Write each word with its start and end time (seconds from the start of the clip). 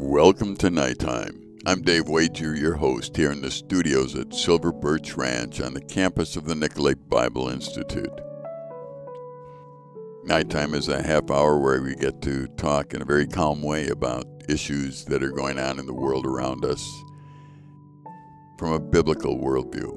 Welcome 0.00 0.56
to 0.56 0.70
Nighttime. 0.70 1.58
I'm 1.66 1.82
Dave 1.82 2.08
Wager, 2.08 2.56
your 2.56 2.74
host, 2.74 3.16
here 3.16 3.30
in 3.30 3.40
the 3.40 3.50
studios 3.50 4.16
at 4.16 4.34
Silver 4.34 4.72
Birch 4.72 5.16
Ranch 5.16 5.60
on 5.60 5.74
the 5.74 5.80
campus 5.80 6.36
of 6.36 6.44
the 6.44 6.54
Nicolet 6.54 7.08
Bible 7.08 7.48
Institute. 7.48 8.10
Nighttime 10.24 10.74
is 10.74 10.88
a 10.88 11.02
half 11.02 11.30
hour 11.30 11.58
where 11.58 11.80
we 11.82 11.94
get 11.94 12.20
to 12.22 12.46
talk 12.56 12.94
in 12.94 13.02
a 13.02 13.04
very 13.04 13.26
calm 13.26 13.62
way 13.62 13.88
about 13.88 14.26
issues 14.48 15.04
that 15.04 15.22
are 15.22 15.30
going 15.30 15.58
on 15.58 15.78
in 15.78 15.86
the 15.86 15.94
world 15.94 16.26
around 16.26 16.64
us 16.64 16.84
from 18.58 18.72
a 18.72 18.80
biblical 18.80 19.38
worldview. 19.38 19.96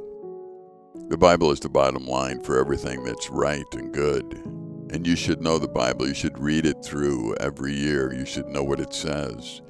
The 1.10 1.18
Bible 1.18 1.52
is 1.52 1.60
the 1.60 1.70
bottom 1.70 2.06
line 2.06 2.44
for 2.44 2.60
everything 2.60 3.04
that's 3.04 3.30
right 3.30 3.66
and 3.74 3.94
good. 3.94 4.61
And 4.92 5.08
you 5.08 5.16
should 5.16 5.42
know 5.42 5.58
the 5.58 5.68
Bible. 5.68 6.08
You 6.08 6.14
should 6.14 6.38
read 6.38 6.66
it 6.66 6.84
through 6.84 7.36
every 7.36 7.74
year. 7.74 8.14
You 8.14 8.26
should 8.26 8.48
know 8.48 8.64
what 8.64 8.82
it 8.82 8.94
says. 8.94 9.62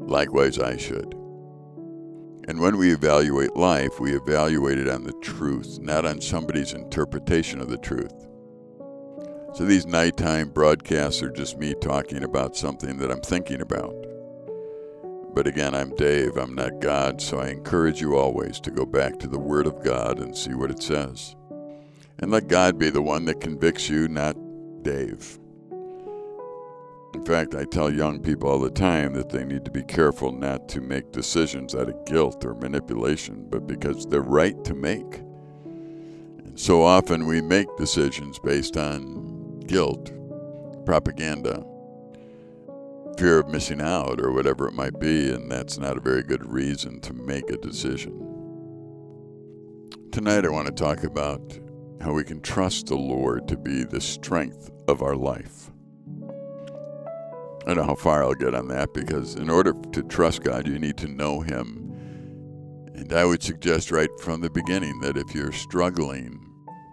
Likewise, 0.00 0.58
I 0.58 0.76
should. 0.76 1.14
And 2.46 2.60
when 2.60 2.76
we 2.76 2.92
evaluate 2.92 3.56
life, 3.56 3.98
we 3.98 4.14
evaluate 4.14 4.78
it 4.78 4.88
on 4.88 5.04
the 5.04 5.14
truth, 5.22 5.78
not 5.80 6.04
on 6.04 6.20
somebody's 6.20 6.74
interpretation 6.74 7.58
of 7.58 7.70
the 7.70 7.78
truth. 7.78 8.12
So 9.54 9.64
these 9.64 9.86
nighttime 9.86 10.50
broadcasts 10.50 11.22
are 11.22 11.30
just 11.30 11.56
me 11.56 11.74
talking 11.80 12.22
about 12.22 12.54
something 12.54 12.98
that 12.98 13.10
I'm 13.10 13.22
thinking 13.22 13.62
about. 13.62 13.94
But 15.32 15.46
again, 15.46 15.74
I'm 15.74 15.94
Dave, 15.94 16.36
I'm 16.36 16.54
not 16.54 16.80
God, 16.80 17.20
so 17.20 17.38
I 17.38 17.48
encourage 17.48 18.00
you 18.00 18.14
always 18.14 18.60
to 18.60 18.70
go 18.70 18.84
back 18.84 19.18
to 19.20 19.26
the 19.26 19.38
Word 19.38 19.66
of 19.66 19.82
God 19.82 20.18
and 20.18 20.36
see 20.36 20.52
what 20.52 20.70
it 20.70 20.82
says. 20.82 21.34
And 22.24 22.32
let 22.32 22.48
God 22.48 22.78
be 22.78 22.88
the 22.88 23.02
one 23.02 23.26
that 23.26 23.42
convicts 23.42 23.90
you, 23.90 24.08
not 24.08 24.34
Dave. 24.80 25.38
In 27.12 27.22
fact, 27.22 27.54
I 27.54 27.66
tell 27.66 27.92
young 27.92 28.22
people 28.22 28.48
all 28.48 28.58
the 28.58 28.70
time 28.70 29.12
that 29.12 29.28
they 29.28 29.44
need 29.44 29.66
to 29.66 29.70
be 29.70 29.82
careful 29.82 30.32
not 30.32 30.66
to 30.70 30.80
make 30.80 31.12
decisions 31.12 31.74
out 31.74 31.90
of 31.90 32.02
guilt 32.06 32.42
or 32.46 32.54
manipulation, 32.54 33.46
but 33.50 33.66
because 33.66 34.06
they're 34.06 34.22
right 34.22 34.64
to 34.64 34.72
make. 34.72 35.18
And 35.66 36.58
so 36.58 36.82
often 36.82 37.26
we 37.26 37.42
make 37.42 37.68
decisions 37.76 38.38
based 38.38 38.78
on 38.78 39.60
guilt, 39.66 40.10
propaganda, 40.86 41.62
fear 43.18 43.40
of 43.40 43.48
missing 43.48 43.82
out, 43.82 44.18
or 44.18 44.32
whatever 44.32 44.66
it 44.66 44.72
might 44.72 44.98
be, 44.98 45.30
and 45.30 45.52
that's 45.52 45.76
not 45.76 45.98
a 45.98 46.00
very 46.00 46.22
good 46.22 46.50
reason 46.50 47.02
to 47.02 47.12
make 47.12 47.50
a 47.50 47.58
decision. 47.58 48.18
Tonight, 50.10 50.46
I 50.46 50.48
want 50.48 50.68
to 50.68 50.72
talk 50.72 51.04
about 51.04 51.58
how 52.00 52.12
we 52.12 52.24
can 52.24 52.40
trust 52.40 52.86
the 52.86 52.96
Lord 52.96 53.48
to 53.48 53.56
be 53.56 53.84
the 53.84 54.00
strength 54.00 54.70
of 54.88 55.02
our 55.02 55.16
life. 55.16 55.70
I 57.62 57.68
don't 57.68 57.76
know 57.76 57.84
how 57.84 57.94
far 57.94 58.22
I'll 58.22 58.34
get 58.34 58.54
on 58.54 58.68
that 58.68 58.92
because, 58.92 59.36
in 59.36 59.48
order 59.48 59.72
to 59.92 60.02
trust 60.02 60.42
God, 60.42 60.68
you 60.68 60.78
need 60.78 60.98
to 60.98 61.08
know 61.08 61.40
Him. 61.40 61.92
And 62.94 63.12
I 63.12 63.24
would 63.24 63.42
suggest 63.42 63.90
right 63.90 64.10
from 64.20 64.42
the 64.42 64.50
beginning 64.50 65.00
that 65.00 65.16
if 65.16 65.34
you're 65.34 65.52
struggling 65.52 66.44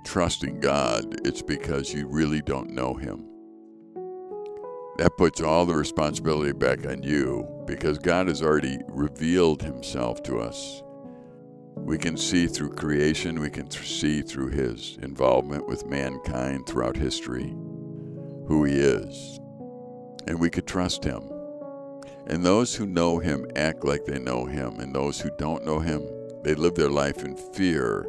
trusting 0.04 0.60
God, 0.60 1.28
it's 1.28 1.42
because 1.42 1.94
you 1.94 2.08
really 2.08 2.42
don't 2.42 2.72
know 2.72 2.94
Him. 2.94 3.28
That 4.98 5.18
puts 5.18 5.42
all 5.42 5.66
the 5.66 5.76
responsibility 5.76 6.54
back 6.54 6.86
on 6.86 7.04
you 7.04 7.48
because 7.66 7.98
God 7.98 8.28
has 8.28 8.42
already 8.42 8.80
revealed 8.88 9.62
Himself 9.62 10.22
to 10.24 10.40
us. 10.40 10.84
We 11.84 11.98
can 11.98 12.18
see 12.18 12.48
through 12.48 12.76
creation, 12.76 13.40
we 13.40 13.50
can 13.50 13.70
see 13.70 14.22
through 14.22 14.50
His 14.50 14.98
involvement 15.02 15.68
with 15.68 15.86
mankind 15.86 16.68
throughout 16.68 16.96
history 16.96 17.50
who 18.48 18.64
He 18.64 18.74
is. 18.74 19.40
And 20.28 20.40
we 20.40 20.50
could 20.50 20.68
trust 20.68 21.04
Him. 21.04 21.24
And 22.28 22.46
those 22.46 22.76
who 22.76 22.86
know 22.86 23.20
Him 23.20 23.46
act 23.56 23.84
like 23.84 24.06
they 24.06 24.20
know 24.20 24.46
Him, 24.46 24.80
and 24.80 24.94
those 24.94 25.20
who 25.20 25.30
don't 25.38 25.66
know 25.66 25.80
Him, 25.80 26.02
they 26.44 26.56
live 26.56 26.76
their 26.76 26.90
life 26.90 27.24
in 27.24 27.36
fear 27.36 28.08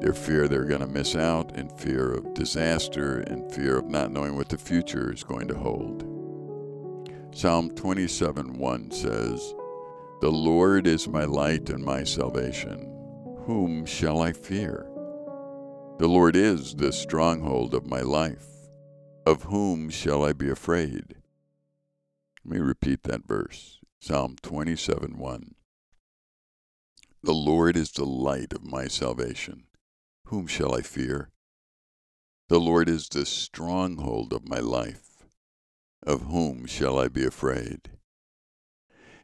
their 0.00 0.14
fear 0.14 0.46
they're 0.46 0.64
going 0.64 0.80
to 0.80 0.86
miss 0.86 1.16
out, 1.16 1.56
and 1.56 1.72
fear 1.80 2.12
of 2.12 2.34
disaster, 2.34 3.20
and 3.20 3.52
fear 3.52 3.78
of 3.78 3.88
not 3.88 4.12
knowing 4.12 4.36
what 4.36 4.48
the 4.48 4.58
future 4.58 5.12
is 5.12 5.24
going 5.24 5.48
to 5.48 5.56
hold. 5.56 6.04
Psalm 7.32 7.70
27 7.70 8.58
1 8.58 8.90
says, 8.90 9.54
The 10.20 10.32
Lord 10.32 10.88
is 10.88 11.06
my 11.06 11.24
light 11.24 11.70
and 11.70 11.84
my 11.84 12.02
salvation. 12.02 12.92
Whom 13.46 13.86
shall 13.86 14.20
I 14.20 14.32
fear? 14.32 14.84
The 15.98 16.08
Lord 16.08 16.34
is 16.34 16.74
the 16.74 16.92
stronghold 16.92 17.72
of 17.72 17.86
my 17.86 18.00
life. 18.00 18.48
Of 19.24 19.44
whom 19.44 19.90
shall 19.90 20.24
I 20.24 20.32
be 20.32 20.50
afraid? 20.50 21.14
Let 22.44 22.52
me 22.52 22.58
repeat 22.58 23.04
that 23.04 23.28
verse 23.28 23.78
Psalm 24.00 24.34
27 24.42 25.18
1. 25.18 25.54
The 27.22 27.32
Lord 27.32 27.76
is 27.76 27.92
the 27.92 28.04
light 28.04 28.52
of 28.52 28.64
my 28.64 28.88
salvation. 28.88 29.68
Whom 30.24 30.48
shall 30.48 30.74
I 30.74 30.82
fear? 30.82 31.30
The 32.48 32.58
Lord 32.58 32.88
is 32.88 33.08
the 33.08 33.24
stronghold 33.24 34.32
of 34.32 34.48
my 34.48 34.58
life. 34.58 35.22
Of 36.04 36.22
whom 36.22 36.66
shall 36.66 36.98
I 36.98 37.06
be 37.06 37.24
afraid? 37.24 37.97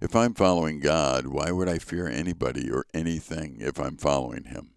If 0.01 0.17
I'm 0.17 0.35
following 0.35 0.81
God, 0.81 1.27
why 1.27 1.51
would 1.51 1.69
I 1.69 1.79
fear 1.79 2.09
anybody 2.09 2.71
or 2.71 2.85
anything 2.93 3.59
if 3.61 3.79
I'm 3.79 3.97
following 3.97 4.45
Him? 4.45 4.73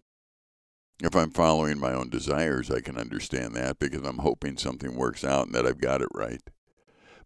If 1.02 1.14
I'm 1.14 1.30
following 1.30 1.78
my 1.78 1.92
own 1.92 2.10
desires, 2.10 2.70
I 2.70 2.80
can 2.80 2.96
understand 2.96 3.54
that 3.54 3.78
because 3.78 4.02
I'm 4.02 4.18
hoping 4.18 4.56
something 4.56 4.96
works 4.96 5.24
out 5.24 5.46
and 5.46 5.54
that 5.54 5.66
I've 5.66 5.80
got 5.80 6.02
it 6.02 6.08
right. 6.14 6.42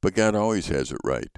But 0.01 0.15
God 0.15 0.35
always 0.35 0.69
has 0.69 0.93
it 0.93 0.99
right. 1.05 1.31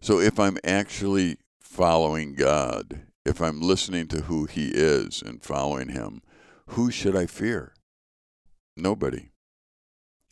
So 0.00 0.18
if 0.18 0.40
I'm 0.40 0.58
actually 0.64 1.36
following 1.60 2.34
God, 2.34 3.02
if 3.24 3.40
I'm 3.40 3.60
listening 3.60 4.08
to 4.08 4.22
who 4.22 4.46
He 4.46 4.68
is 4.68 5.22
and 5.22 5.42
following 5.42 5.90
Him, 5.90 6.22
who 6.68 6.90
should 6.90 7.16
I 7.16 7.26
fear? 7.26 7.74
Nobody. 8.76 9.30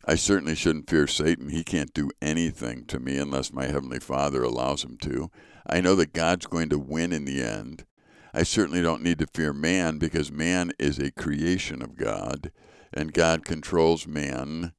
I 0.05 0.15
certainly 0.15 0.55
shouldn't 0.55 0.89
fear 0.89 1.07
Satan. 1.07 1.49
He 1.49 1.63
can't 1.63 1.93
do 1.93 2.09
anything 2.21 2.85
to 2.85 2.99
me 2.99 3.17
unless 3.17 3.53
my 3.53 3.65
Heavenly 3.65 3.99
Father 3.99 4.43
allows 4.43 4.83
him 4.83 4.97
to. 5.01 5.29
I 5.67 5.81
know 5.81 5.95
that 5.95 6.13
God's 6.13 6.47
going 6.47 6.69
to 6.69 6.79
win 6.79 7.11
in 7.11 7.25
the 7.25 7.43
end. 7.43 7.85
I 8.33 8.43
certainly 8.43 8.81
don't 8.81 9.03
need 9.03 9.19
to 9.19 9.27
fear 9.33 9.53
man 9.53 9.97
because 9.97 10.31
man 10.31 10.71
is 10.79 10.99
a 10.99 11.11
creation 11.11 11.81
of 11.81 11.95
God 11.95 12.51
and 12.93 13.13
God 13.13 13.45
controls 13.45 14.07
man, 14.07 14.73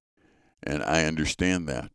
and 0.62 0.82
I 0.82 1.04
understand 1.04 1.68
that. 1.68 1.90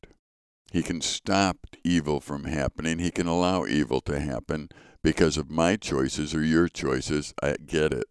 He 0.71 0.81
can 0.81 1.01
stop 1.01 1.57
evil 1.83 2.19
from 2.19 2.45
happening, 2.45 2.99
He 2.99 3.11
can 3.11 3.27
allow 3.27 3.65
evil 3.65 4.01
to 4.01 4.19
happen 4.19 4.69
because 5.03 5.37
of 5.37 5.51
my 5.51 5.75
choices 5.75 6.33
or 6.33 6.43
your 6.43 6.67
choices. 6.67 7.33
I 7.41 7.55
get 7.65 7.93
it. 7.93 8.05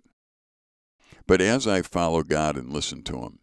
But 1.27 1.41
as 1.41 1.67
I 1.67 1.83
follow 1.83 2.23
God 2.23 2.57
and 2.57 2.73
listen 2.73 3.03
to 3.05 3.19
Him, 3.19 3.39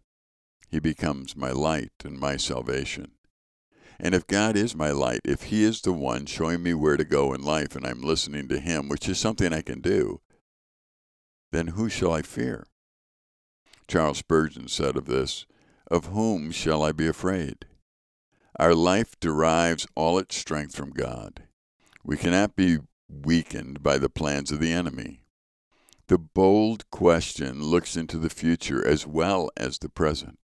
He 0.71 0.79
becomes 0.79 1.35
my 1.35 1.51
light 1.51 1.91
and 2.05 2.17
my 2.17 2.37
salvation. 2.37 3.11
And 3.99 4.15
if 4.15 4.25
God 4.25 4.55
is 4.55 4.73
my 4.73 4.91
light, 4.91 5.19
if 5.25 5.43
He 5.43 5.63
is 5.63 5.81
the 5.81 5.91
one 5.91 6.25
showing 6.25 6.63
me 6.63 6.73
where 6.73 6.95
to 6.95 7.03
go 7.03 7.33
in 7.33 7.43
life 7.43 7.75
and 7.75 7.85
I'm 7.85 8.01
listening 8.01 8.47
to 8.47 8.59
Him, 8.59 8.87
which 8.87 9.09
is 9.09 9.19
something 9.19 9.51
I 9.51 9.61
can 9.61 9.81
do, 9.81 10.21
then 11.51 11.67
who 11.67 11.89
shall 11.89 12.13
I 12.13 12.21
fear? 12.21 12.65
Charles 13.87 14.19
Spurgeon 14.19 14.69
said 14.69 14.95
of 14.95 15.05
this, 15.05 15.45
Of 15.91 16.05
whom 16.05 16.51
shall 16.51 16.81
I 16.81 16.93
be 16.93 17.07
afraid? 17.07 17.65
Our 18.57 18.73
life 18.73 19.19
derives 19.19 19.85
all 19.95 20.17
its 20.17 20.37
strength 20.37 20.75
from 20.75 20.91
God. 20.91 21.43
We 22.03 22.15
cannot 22.15 22.55
be 22.55 22.79
weakened 23.09 23.83
by 23.83 23.97
the 23.97 24.09
plans 24.09 24.51
of 24.51 24.59
the 24.59 24.71
enemy. 24.71 25.21
The 26.07 26.17
bold 26.17 26.89
question 26.91 27.61
looks 27.61 27.97
into 27.97 28.17
the 28.17 28.29
future 28.29 28.85
as 28.85 29.05
well 29.05 29.51
as 29.57 29.77
the 29.77 29.89
present. 29.89 30.39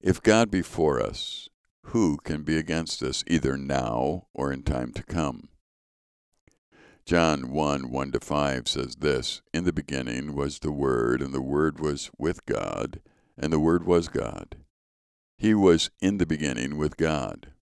If 0.00 0.22
God 0.22 0.50
be 0.50 0.62
for 0.62 1.02
us, 1.02 1.48
who 1.86 2.18
can 2.18 2.42
be 2.42 2.56
against 2.56 3.02
us, 3.02 3.24
either 3.26 3.56
now 3.56 4.28
or 4.32 4.52
in 4.52 4.62
time 4.62 4.92
to 4.92 5.02
come? 5.02 5.48
John 7.04 7.50
1 7.50 7.90
1 7.90 8.12
to 8.12 8.20
5 8.20 8.68
says 8.68 8.96
this 8.96 9.42
In 9.52 9.64
the 9.64 9.72
beginning 9.72 10.36
was 10.36 10.60
the 10.60 10.70
Word, 10.70 11.20
and 11.20 11.34
the 11.34 11.42
Word 11.42 11.80
was 11.80 12.10
with 12.16 12.46
God, 12.46 13.00
and 13.36 13.52
the 13.52 13.58
Word 13.58 13.86
was 13.86 14.08
God. 14.08 14.56
He 15.36 15.52
was 15.52 15.90
in 16.00 16.18
the 16.18 16.26
beginning 16.26 16.76
with 16.76 16.96
God. 16.96 17.52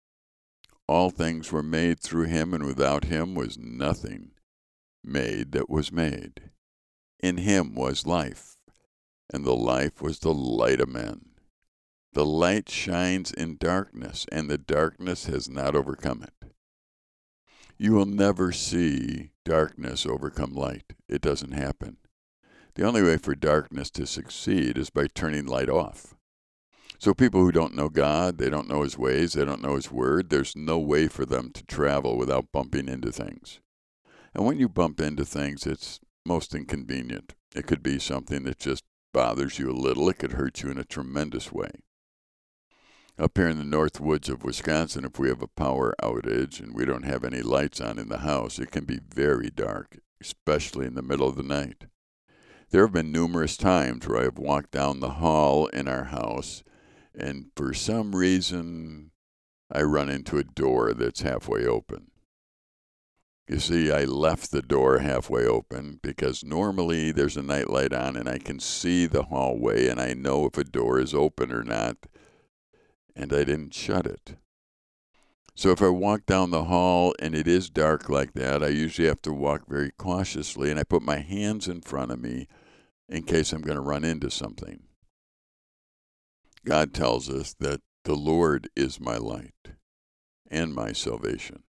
All 0.88 1.10
things 1.10 1.50
were 1.50 1.62
made 1.62 2.00
through 2.00 2.25
him, 2.25 2.52
and 2.52 2.64
without 2.64 3.05
him 3.05 3.34
was 3.34 3.56
nothing 3.56 4.32
made 5.02 5.52
that 5.52 5.70
was 5.70 5.90
made. 5.90 6.50
In 7.20 7.38
him 7.38 7.75
was 7.75 8.06
life, 8.06 8.56
and 9.32 9.44
the 9.44 9.56
life 9.56 10.02
was 10.02 10.19
the 10.19 10.34
light 10.34 10.81
of 10.81 10.88
men. 10.88 11.25
The 12.12 12.25
light 12.25 12.69
shines 12.69 13.32
in 13.32 13.56
darkness, 13.58 14.26
and 14.32 14.49
the 14.49 14.58
darkness 14.58 15.26
has 15.26 15.49
not 15.49 15.76
overcome 15.76 16.23
it. 16.23 16.53
You 17.79 17.93
will 17.93 18.06
never 18.06 18.53
see 18.53 19.32
darkness 19.44 20.06
overcome 20.06 20.55
light. 20.55 20.94
It 21.08 21.20
doesn't 21.20 21.53
happen. 21.53 21.99
The 22.75 22.85
only 22.85 23.03
way 23.03 23.19
for 23.19 23.35
darkness 23.35 23.91
to 23.93 24.06
succeed 24.06 24.79
is 24.79 24.91
by 24.91 25.08
turning 25.08 25.47
light 25.47 25.69
off. 25.69 26.14
So, 26.99 27.12
people 27.12 27.41
who 27.41 27.53
don't 27.53 27.75
know 27.75 27.91
God, 27.91 28.38
they 28.38 28.49
don't 28.49 28.69
know 28.69 28.82
His 28.82 28.97
ways, 28.97 29.35
they 29.35 29.44
don't 29.44 29.62
know 29.62 29.76
His 29.76 29.91
Word, 29.91 30.31
there's 30.31 30.56
no 30.56 30.79
way 30.79 31.08
for 31.08 31.26
them 31.26 31.50
to 31.53 31.64
travel 31.67 32.17
without 32.17 32.53
bumping 32.53 32.88
into 32.88 33.12
things. 33.12 33.61
And 34.35 34.47
when 34.47 34.58
you 34.58 34.69
bump 34.69 35.00
into 35.00 35.25
things, 35.25 35.67
it's 35.67 36.00
most 36.25 36.55
inconvenient. 36.55 37.35
It 37.55 37.67
could 37.67 37.82
be 37.82 37.99
something 37.99 38.44
that 38.44 38.58
just 38.58 38.85
bothers 39.12 39.58
you 39.58 39.70
a 39.70 39.73
little, 39.73 40.08
it 40.08 40.19
could 40.19 40.32
hurt 40.32 40.62
you 40.62 40.70
in 40.70 40.79
a 40.79 40.85
tremendous 40.85 41.53
way. 41.53 41.70
Up 43.18 43.38
here 43.38 43.48
in 43.48 43.56
the 43.56 43.64
north 43.64 43.98
woods 43.98 44.28
of 44.28 44.44
Wisconsin, 44.44 45.06
if 45.06 45.18
we 45.18 45.28
have 45.30 45.40
a 45.40 45.48
power 45.48 45.94
outage 46.02 46.60
and 46.60 46.74
we 46.74 46.84
don't 46.84 47.06
have 47.06 47.24
any 47.24 47.40
lights 47.40 47.80
on 47.80 47.98
in 47.98 48.10
the 48.10 48.18
house, 48.18 48.58
it 48.58 48.70
can 48.70 48.84
be 48.84 49.00
very 49.08 49.48
dark, 49.48 50.00
especially 50.20 50.84
in 50.84 50.94
the 50.94 51.02
middle 51.02 51.26
of 51.26 51.36
the 51.36 51.42
night. 51.42 51.86
There 52.68 52.82
have 52.82 52.92
been 52.92 53.12
numerous 53.12 53.56
times 53.56 54.06
where 54.06 54.20
I 54.20 54.24
have 54.24 54.38
walked 54.38 54.72
down 54.72 55.00
the 55.00 55.12
hall 55.12 55.66
in 55.68 55.88
our 55.88 56.04
house, 56.04 56.62
and 57.18 57.46
for 57.56 57.72
some 57.72 58.14
reason, 58.14 59.12
I 59.72 59.80
run 59.80 60.10
into 60.10 60.36
a 60.36 60.44
door 60.44 60.92
that's 60.92 61.22
halfway 61.22 61.64
open. 61.64 62.10
You 63.48 63.60
see, 63.60 63.90
I 63.90 64.04
left 64.04 64.50
the 64.50 64.60
door 64.60 64.98
halfway 64.98 65.46
open 65.46 66.00
because 66.02 66.44
normally 66.44 67.12
there's 67.12 67.38
a 67.38 67.42
nightlight 67.42 67.94
on 67.94 68.14
and 68.14 68.28
I 68.28 68.36
can 68.38 68.60
see 68.60 69.06
the 69.06 69.22
hallway 69.22 69.86
and 69.86 70.00
I 70.00 70.12
know 70.12 70.44
if 70.44 70.58
a 70.58 70.64
door 70.64 71.00
is 71.00 71.14
open 71.14 71.50
or 71.50 71.62
not, 71.62 71.96
and 73.16 73.32
I 73.32 73.44
didn't 73.44 73.74
shut 73.74 74.06
it. 74.06 74.36
So 75.54 75.70
if 75.70 75.80
I 75.80 75.88
walk 75.88 76.26
down 76.26 76.50
the 76.50 76.64
hall 76.64 77.14
and 77.18 77.34
it 77.34 77.48
is 77.48 77.70
dark 77.70 78.10
like 78.10 78.34
that, 78.34 78.62
I 78.62 78.68
usually 78.68 79.08
have 79.08 79.22
to 79.22 79.32
walk 79.32 79.66
very 79.66 79.90
cautiously 79.90 80.70
and 80.70 80.78
I 80.78 80.84
put 80.84 81.02
my 81.02 81.16
hands 81.16 81.66
in 81.66 81.80
front 81.80 82.12
of 82.12 82.20
me 82.20 82.46
in 83.08 83.22
case 83.22 83.52
I'm 83.52 83.62
going 83.62 83.76
to 83.76 83.82
run 83.82 84.04
into 84.04 84.30
something. 84.30 84.82
God 86.66 86.92
tells 86.92 87.30
us 87.30 87.54
that 87.60 87.80
the 88.04 88.14
Lord 88.14 88.68
is 88.76 89.00
my 89.00 89.16
light 89.16 89.70
and 90.50 90.74
my 90.74 90.92
salvation. 90.92 91.62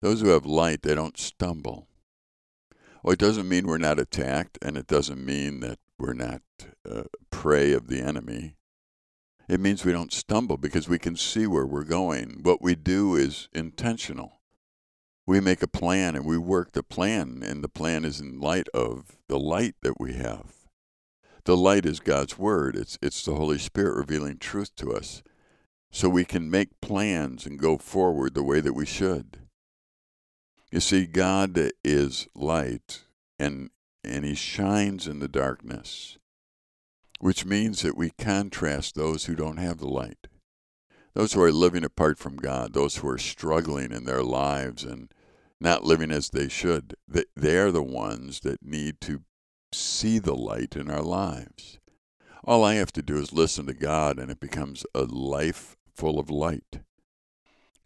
Those 0.00 0.22
who 0.22 0.28
have 0.28 0.46
light, 0.46 0.82
they 0.82 0.94
don't 0.94 1.18
stumble. 1.18 1.88
Well, 3.02 3.12
it 3.12 3.18
doesn't 3.18 3.48
mean 3.48 3.66
we're 3.66 3.78
not 3.78 3.98
attacked, 3.98 4.58
and 4.62 4.76
it 4.76 4.86
doesn't 4.86 5.24
mean 5.24 5.60
that 5.60 5.78
we're 5.98 6.14
not 6.14 6.42
uh, 6.88 7.04
prey 7.30 7.72
of 7.72 7.88
the 7.88 8.00
enemy. 8.00 8.56
It 9.48 9.60
means 9.60 9.84
we 9.84 9.92
don't 9.92 10.12
stumble 10.12 10.56
because 10.56 10.88
we 10.88 10.98
can 10.98 11.16
see 11.16 11.46
where 11.46 11.66
we're 11.66 11.84
going. 11.84 12.40
What 12.42 12.62
we 12.62 12.74
do 12.74 13.14
is 13.14 13.48
intentional. 13.52 14.40
We 15.26 15.40
make 15.40 15.62
a 15.62 15.68
plan 15.68 16.14
and 16.14 16.24
we 16.24 16.38
work 16.38 16.72
the 16.72 16.82
plan, 16.82 17.42
and 17.44 17.62
the 17.62 17.68
plan 17.68 18.04
is 18.04 18.20
in 18.20 18.40
light 18.40 18.68
of 18.74 19.16
the 19.28 19.38
light 19.38 19.74
that 19.82 19.98
we 19.98 20.14
have. 20.14 20.52
The 21.44 21.56
light 21.56 21.84
is 21.84 22.00
God's 22.00 22.38
word. 22.38 22.76
It's 22.76 22.98
it's 23.02 23.24
the 23.24 23.34
Holy 23.34 23.58
Spirit 23.58 23.96
revealing 23.96 24.38
truth 24.38 24.74
to 24.76 24.92
us. 24.92 25.22
So 25.90 26.08
we 26.08 26.24
can 26.24 26.50
make 26.50 26.80
plans 26.80 27.46
and 27.46 27.58
go 27.58 27.78
forward 27.78 28.34
the 28.34 28.42
way 28.42 28.60
that 28.60 28.72
we 28.72 28.84
should. 28.84 29.38
You 30.72 30.80
see, 30.80 31.06
God 31.06 31.70
is 31.84 32.26
light 32.34 33.04
and, 33.38 33.70
and 34.02 34.24
He 34.24 34.34
shines 34.34 35.06
in 35.06 35.20
the 35.20 35.28
darkness, 35.28 36.18
which 37.24 37.46
means 37.46 37.80
that 37.80 37.96
we 37.96 38.10
contrast 38.18 38.94
those 38.94 39.24
who 39.24 39.34
don't 39.34 39.56
have 39.56 39.78
the 39.78 39.88
light. 39.88 40.26
Those 41.14 41.32
who 41.32 41.40
are 41.40 41.50
living 41.50 41.82
apart 41.82 42.18
from 42.18 42.36
God, 42.36 42.74
those 42.74 42.96
who 42.96 43.08
are 43.08 43.16
struggling 43.16 43.92
in 43.92 44.04
their 44.04 44.22
lives 44.22 44.84
and 44.84 45.08
not 45.58 45.84
living 45.84 46.10
as 46.10 46.28
they 46.28 46.50
should, 46.50 46.94
they 47.08 47.56
are 47.56 47.70
the 47.70 47.82
ones 47.82 48.40
that 48.40 48.62
need 48.62 49.00
to 49.00 49.22
see 49.72 50.18
the 50.18 50.34
light 50.34 50.76
in 50.76 50.90
our 50.90 51.00
lives. 51.00 51.78
All 52.44 52.62
I 52.62 52.74
have 52.74 52.92
to 52.92 53.00
do 53.00 53.16
is 53.16 53.32
listen 53.32 53.64
to 53.68 53.72
God, 53.72 54.18
and 54.18 54.30
it 54.30 54.38
becomes 54.38 54.84
a 54.94 55.04
life 55.04 55.78
full 55.94 56.18
of 56.18 56.28
light. 56.28 56.80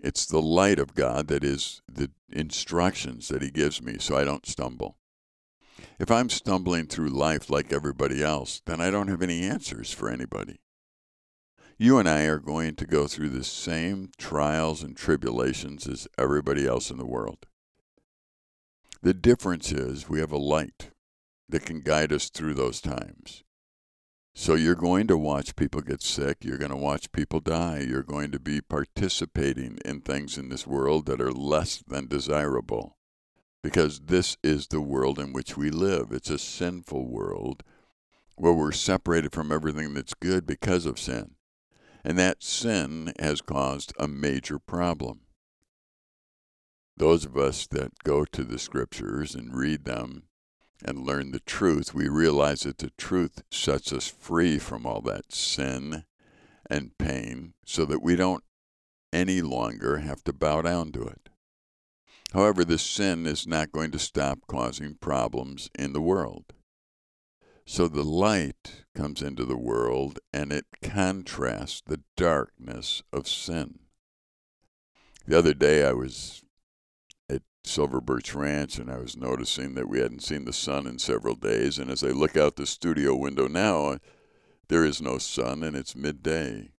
It's 0.00 0.26
the 0.26 0.42
light 0.42 0.80
of 0.80 0.96
God 0.96 1.28
that 1.28 1.44
is 1.44 1.80
the 1.88 2.10
instructions 2.32 3.28
that 3.28 3.42
He 3.42 3.52
gives 3.52 3.80
me 3.80 3.98
so 4.00 4.16
I 4.16 4.24
don't 4.24 4.46
stumble. 4.46 4.96
If 5.98 6.10
I'm 6.10 6.30
stumbling 6.30 6.86
through 6.86 7.08
life 7.08 7.50
like 7.50 7.72
everybody 7.72 8.22
else, 8.22 8.62
then 8.66 8.80
I 8.80 8.90
don't 8.90 9.08
have 9.08 9.22
any 9.22 9.42
answers 9.42 9.92
for 9.92 10.08
anybody. 10.08 10.60
You 11.78 11.98
and 11.98 12.08
I 12.08 12.24
are 12.24 12.40
going 12.40 12.74
to 12.74 12.86
go 12.86 13.06
through 13.06 13.28
the 13.28 13.44
same 13.44 14.10
trials 14.18 14.82
and 14.82 14.96
tribulations 14.96 15.86
as 15.86 16.08
everybody 16.18 16.66
else 16.66 16.90
in 16.90 16.98
the 16.98 17.06
world. 17.06 17.46
The 19.00 19.14
difference 19.14 19.70
is 19.70 20.08
we 20.08 20.18
have 20.18 20.32
a 20.32 20.38
light 20.38 20.90
that 21.48 21.64
can 21.64 21.82
guide 21.82 22.12
us 22.12 22.30
through 22.30 22.54
those 22.54 22.80
times. 22.80 23.44
So 24.34 24.54
you're 24.54 24.74
going 24.74 25.06
to 25.06 25.16
watch 25.16 25.56
people 25.56 25.80
get 25.80 26.02
sick. 26.02 26.38
You're 26.42 26.58
going 26.58 26.70
to 26.72 26.76
watch 26.76 27.12
people 27.12 27.40
die. 27.40 27.86
You're 27.88 28.02
going 28.02 28.32
to 28.32 28.40
be 28.40 28.60
participating 28.60 29.78
in 29.84 30.00
things 30.00 30.36
in 30.36 30.48
this 30.48 30.66
world 30.66 31.06
that 31.06 31.20
are 31.20 31.32
less 31.32 31.82
than 31.86 32.08
desirable. 32.08 32.97
Because 33.62 34.00
this 34.00 34.36
is 34.42 34.68
the 34.68 34.80
world 34.80 35.18
in 35.18 35.32
which 35.32 35.56
we 35.56 35.70
live. 35.70 36.12
It's 36.12 36.30
a 36.30 36.38
sinful 36.38 37.06
world 37.06 37.62
where 38.36 38.52
we're 38.52 38.72
separated 38.72 39.32
from 39.32 39.50
everything 39.50 39.94
that's 39.94 40.14
good 40.14 40.46
because 40.46 40.86
of 40.86 40.98
sin. 40.98 41.32
And 42.04 42.18
that 42.18 42.42
sin 42.42 43.12
has 43.18 43.40
caused 43.40 43.92
a 43.98 44.06
major 44.06 44.58
problem. 44.58 45.20
Those 46.96 47.24
of 47.24 47.36
us 47.36 47.66
that 47.68 48.02
go 48.04 48.24
to 48.24 48.44
the 48.44 48.58
scriptures 48.58 49.34
and 49.34 49.54
read 49.54 49.84
them 49.84 50.24
and 50.84 51.06
learn 51.06 51.32
the 51.32 51.40
truth, 51.40 51.94
we 51.94 52.08
realize 52.08 52.62
that 52.62 52.78
the 52.78 52.92
truth 52.96 53.42
sets 53.50 53.92
us 53.92 54.08
free 54.08 54.58
from 54.58 54.86
all 54.86 55.00
that 55.02 55.32
sin 55.32 56.04
and 56.70 56.96
pain 56.98 57.54
so 57.64 57.84
that 57.84 58.02
we 58.02 58.14
don't 58.14 58.44
any 59.12 59.40
longer 59.42 59.98
have 59.98 60.22
to 60.24 60.32
bow 60.32 60.62
down 60.62 60.92
to 60.92 61.02
it. 61.02 61.28
However, 62.32 62.64
this 62.64 62.82
sin 62.82 63.26
is 63.26 63.46
not 63.46 63.72
going 63.72 63.90
to 63.92 63.98
stop 63.98 64.40
causing 64.46 64.96
problems 64.96 65.70
in 65.78 65.92
the 65.92 66.02
world. 66.02 66.52
So 67.64 67.88
the 67.88 68.04
light 68.04 68.84
comes 68.94 69.22
into 69.22 69.44
the 69.44 69.56
world 69.56 70.18
and 70.32 70.52
it 70.52 70.66
contrasts 70.82 71.82
the 71.84 72.00
darkness 72.16 73.02
of 73.12 73.28
sin. 73.28 73.80
The 75.26 75.36
other 75.36 75.52
day 75.52 75.84
I 75.84 75.92
was 75.92 76.42
at 77.28 77.42
Silver 77.62 78.00
Birch 78.00 78.34
Ranch, 78.34 78.78
and 78.78 78.90
I 78.90 78.96
was 78.96 79.14
noticing 79.14 79.74
that 79.74 79.88
we 79.88 80.00
hadn't 80.00 80.22
seen 80.22 80.46
the 80.46 80.54
sun 80.54 80.86
in 80.86 80.98
several 80.98 81.34
days. 81.34 81.78
And 81.78 81.90
as 81.90 82.02
I 82.02 82.08
look 82.08 82.34
out 82.34 82.56
the 82.56 82.64
studio 82.64 83.14
window 83.14 83.48
now, 83.48 83.98
there 84.68 84.86
is 84.86 85.02
no 85.02 85.18
sun, 85.18 85.62
and 85.62 85.76
it's 85.76 85.94
midday. 85.94 86.70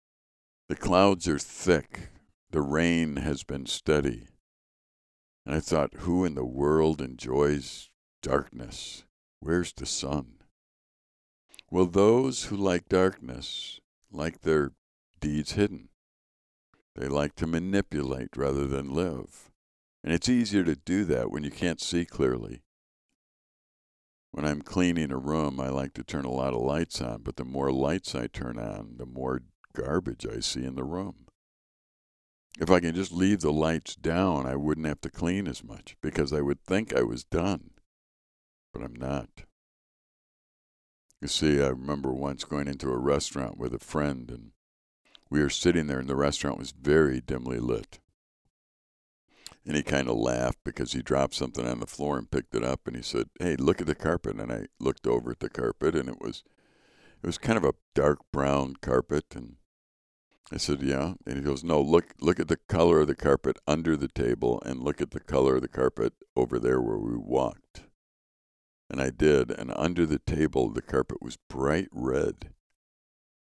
The 0.67 0.75
clouds 0.75 1.27
are 1.27 1.37
thick. 1.37 2.09
The 2.49 2.61
rain 2.61 3.17
has 3.17 3.43
been 3.43 3.67
steady. 3.67 4.29
And 5.49 5.57
I 5.57 5.61
thought, 5.61 6.01
who 6.01 6.25
in 6.25 6.35
the 6.35 6.45
world 6.45 7.01
enjoys 7.01 7.89
darkness? 8.21 9.05
Where's 9.39 9.73
the 9.73 9.87
sun? 9.87 10.33
Well, 11.71 11.87
those 11.87 12.43
who 12.43 12.55
like 12.55 12.87
darkness 12.87 13.79
like 14.11 14.41
their 14.41 14.73
deeds 15.19 15.53
hidden. 15.53 15.89
They 16.95 17.07
like 17.07 17.33
to 17.37 17.47
manipulate 17.47 18.37
rather 18.37 18.67
than 18.67 18.93
live. 18.93 19.49
And 20.03 20.13
it's 20.13 20.29
easier 20.29 20.63
to 20.65 20.75
do 20.75 21.03
that 21.05 21.31
when 21.31 21.43
you 21.43 21.49
can't 21.49 21.81
see 21.81 22.05
clearly. 22.05 22.61
When 24.29 24.45
I'm 24.45 24.61
cleaning 24.61 25.11
a 25.11 25.17
room, 25.17 25.59
I 25.59 25.69
like 25.69 25.95
to 25.95 26.03
turn 26.03 26.25
a 26.25 26.31
lot 26.31 26.53
of 26.53 26.61
lights 26.61 27.01
on, 27.01 27.23
but 27.23 27.37
the 27.37 27.43
more 27.43 27.71
lights 27.71 28.13
I 28.13 28.27
turn 28.27 28.59
on, 28.59 28.97
the 28.97 29.07
more 29.07 29.41
garbage 29.75 30.27
I 30.27 30.41
see 30.41 30.63
in 30.63 30.75
the 30.75 30.83
room. 30.83 31.25
If 32.59 32.69
I 32.69 32.81
can 32.81 32.93
just 32.93 33.13
leave 33.13 33.39
the 33.39 33.53
lights 33.53 33.95
down, 33.95 34.45
I 34.45 34.57
wouldn't 34.57 34.85
have 34.85 34.99
to 35.01 35.09
clean 35.09 35.47
as 35.47 35.63
much 35.63 35.95
because 36.01 36.33
I 36.33 36.41
would 36.41 36.61
think 36.61 36.93
I 36.93 37.03
was 37.03 37.23
done, 37.23 37.71
but 38.73 38.83
I'm 38.83 38.95
not. 38.95 39.29
You 41.21 41.29
see, 41.29 41.61
I 41.61 41.69
remember 41.69 42.11
once 42.11 42.43
going 42.43 42.67
into 42.67 42.89
a 42.89 42.97
restaurant 42.97 43.57
with 43.57 43.73
a 43.73 43.79
friend, 43.79 44.29
and 44.29 44.51
we 45.29 45.41
were 45.41 45.49
sitting 45.49 45.87
there, 45.87 45.99
and 45.99 46.09
the 46.09 46.17
restaurant 46.17 46.59
was 46.59 46.71
very 46.71 47.21
dimly 47.21 47.59
lit. 47.59 47.99
And 49.65 49.77
he 49.77 49.83
kind 49.83 50.09
of 50.09 50.17
laughed 50.17 50.59
because 50.65 50.91
he 50.91 51.01
dropped 51.01 51.35
something 51.35 51.65
on 51.65 51.79
the 51.79 51.87
floor 51.87 52.17
and 52.17 52.29
picked 52.29 52.55
it 52.55 52.63
up 52.63 52.87
and 52.87 52.95
he 52.95 53.01
said, 53.01 53.29
"Hey, 53.39 53.55
look 53.55 53.79
at 53.79 53.87
the 53.87 53.95
carpet." 53.95 54.37
And 54.37 54.51
I 54.51 54.67
looked 54.79 55.05
over 55.05 55.31
at 55.31 55.41
the 55.41 55.49
carpet 55.49 55.95
and 55.95 56.09
it 56.09 56.19
was 56.19 56.43
it 57.21 57.27
was 57.27 57.37
kind 57.37 57.57
of 57.57 57.63
a 57.63 57.75
dark 57.93 58.19
brown 58.31 58.77
carpet 58.81 59.25
and 59.35 59.57
I 60.51 60.57
said, 60.57 60.81
"Yeah." 60.81 61.13
And 61.25 61.37
he 61.37 61.43
goes, 61.43 61.63
"No, 61.63 61.81
look 61.81 62.15
look 62.19 62.39
at 62.39 62.47
the 62.47 62.57
color 62.57 63.01
of 63.01 63.07
the 63.07 63.15
carpet 63.15 63.57
under 63.67 63.95
the 63.95 64.07
table 64.07 64.61
and 64.65 64.81
look 64.81 64.99
at 65.01 65.11
the 65.11 65.19
color 65.19 65.57
of 65.57 65.61
the 65.61 65.67
carpet 65.67 66.13
over 66.35 66.59
there 66.59 66.81
where 66.81 66.97
we 66.97 67.15
walked." 67.15 67.83
And 68.89 68.99
I 68.99 69.11
did, 69.11 69.51
and 69.51 69.71
under 69.75 70.05
the 70.05 70.19
table 70.19 70.69
the 70.69 70.81
carpet 70.81 71.21
was 71.21 71.37
bright 71.49 71.89
red. 71.91 72.53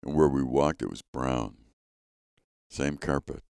And 0.04 0.16
where 0.16 0.28
we 0.28 0.44
walked 0.44 0.82
it 0.82 0.90
was 0.90 1.02
brown. 1.02 1.58
Same 2.70 2.98
carpet. 2.98 3.44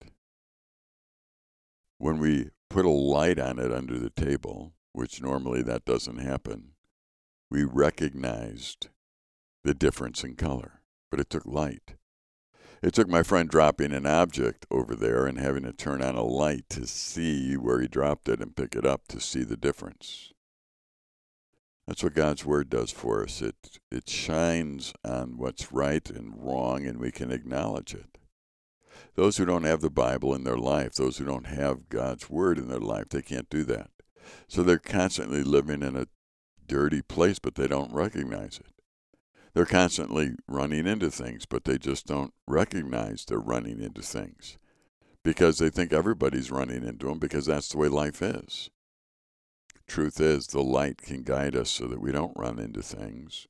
When 1.98 2.20
we 2.20 2.52
put 2.70 2.86
a 2.86 2.90
light 2.90 3.40
on 3.40 3.60
it 3.60 3.72
under 3.72 3.98
the 3.98 4.10
table, 4.10 4.76
which 4.92 5.22
normally 5.22 5.62
that 5.64 5.86
doesn't 5.86 6.20
happen, 6.20 6.76
we 7.50 7.64
recognized 7.64 8.90
the 9.64 9.74
difference 9.74 10.24
in 10.24 10.36
color, 10.36 10.82
but 11.10 11.20
it 11.20 11.30
took 11.30 11.46
light. 11.46 11.97
It 12.82 12.94
took 12.94 13.10
my 13.10 13.24
friend 13.24 13.50
dropping 13.50 13.92
an 13.92 14.06
object 14.06 14.66
over 14.70 14.96
there 14.96 15.26
and 15.26 15.40
having 15.40 15.64
to 15.64 15.74
turn 15.74 16.04
on 16.04 16.16
a 16.16 16.24
light 16.24 16.70
to 16.70 16.86
see 16.86 17.56
where 17.56 17.82
he 17.82 17.88
dropped 17.88 18.30
it 18.30 18.40
and 18.40 18.56
pick 18.56 18.76
it 18.76 18.86
up 18.86 19.08
to 19.10 19.20
see 19.20 19.44
the 19.44 19.58
difference. 19.58 20.34
That's 21.88 22.04
what 22.04 22.14
God's 22.14 22.46
Word 22.46 22.70
does 22.70 22.92
for 22.92 23.24
us. 23.24 23.42
It, 23.42 23.80
it 23.90 24.10
shines 24.10 24.94
on 25.06 25.38
what's 25.38 25.72
right 25.72 26.08
and 26.10 26.34
wrong, 26.38 26.86
and 26.86 27.00
we 27.00 27.12
can 27.12 27.32
acknowledge 27.32 27.96
it. 27.96 28.18
Those 29.16 29.38
who 29.38 29.46
don't 29.46 29.64
have 29.64 29.82
the 29.82 29.90
Bible 29.90 30.36
in 30.36 30.44
their 30.44 30.58
life, 30.58 30.96
those 30.96 31.18
who 31.18 31.26
don't 31.26 31.48
have 31.48 31.88
God's 31.88 32.30
Word 32.30 32.58
in 32.58 32.68
their 32.68 32.80
life, 32.80 33.10
they 33.10 33.22
can't 33.22 33.50
do 33.50 33.64
that. 33.64 33.90
So 34.48 34.62
they're 34.64 34.78
constantly 34.78 35.44
living 35.44 35.82
in 35.82 35.96
a 35.96 36.08
dirty 36.68 37.02
place, 37.02 37.40
but 37.40 37.56
they 37.56 37.68
don't 37.68 37.94
recognize 37.94 38.60
it. 38.60 38.77
They're 39.58 39.66
constantly 39.66 40.36
running 40.48 40.86
into 40.86 41.10
things, 41.10 41.48
but 41.48 41.64
they 41.64 41.80
just 41.80 42.06
don't 42.06 42.32
recognize 42.46 43.26
they're 43.26 43.40
running 43.40 43.82
into 43.82 44.04
things 44.04 44.60
because 45.24 45.58
they 45.58 45.72
think 45.72 45.92
everybody's 45.92 46.52
running 46.52 46.84
into 46.84 47.08
them 47.08 47.18
because 47.18 47.48
that's 47.48 47.70
the 47.70 47.80
way 47.80 47.88
life 47.88 48.22
is. 48.22 48.70
Truth 49.88 50.22
is, 50.22 50.46
the 50.46 50.62
light 50.62 51.02
can 51.02 51.24
guide 51.24 51.56
us 51.56 51.72
so 51.72 51.88
that 51.88 52.00
we 52.00 52.12
don't 52.12 52.38
run 52.38 52.60
into 52.60 52.84
things. 52.84 53.48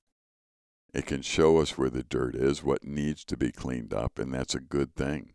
It 0.94 1.06
can 1.06 1.24
show 1.24 1.58
us 1.58 1.78
where 1.78 1.90
the 1.90 2.04
dirt 2.04 2.36
is, 2.36 2.64
what 2.64 2.86
needs 2.86 3.26
to 3.26 3.36
be 3.36 3.52
cleaned 3.52 3.94
up, 3.94 4.18
and 4.18 4.34
that's 4.34 4.56
a 4.56 4.62
good 4.62 4.96
thing. 4.96 5.34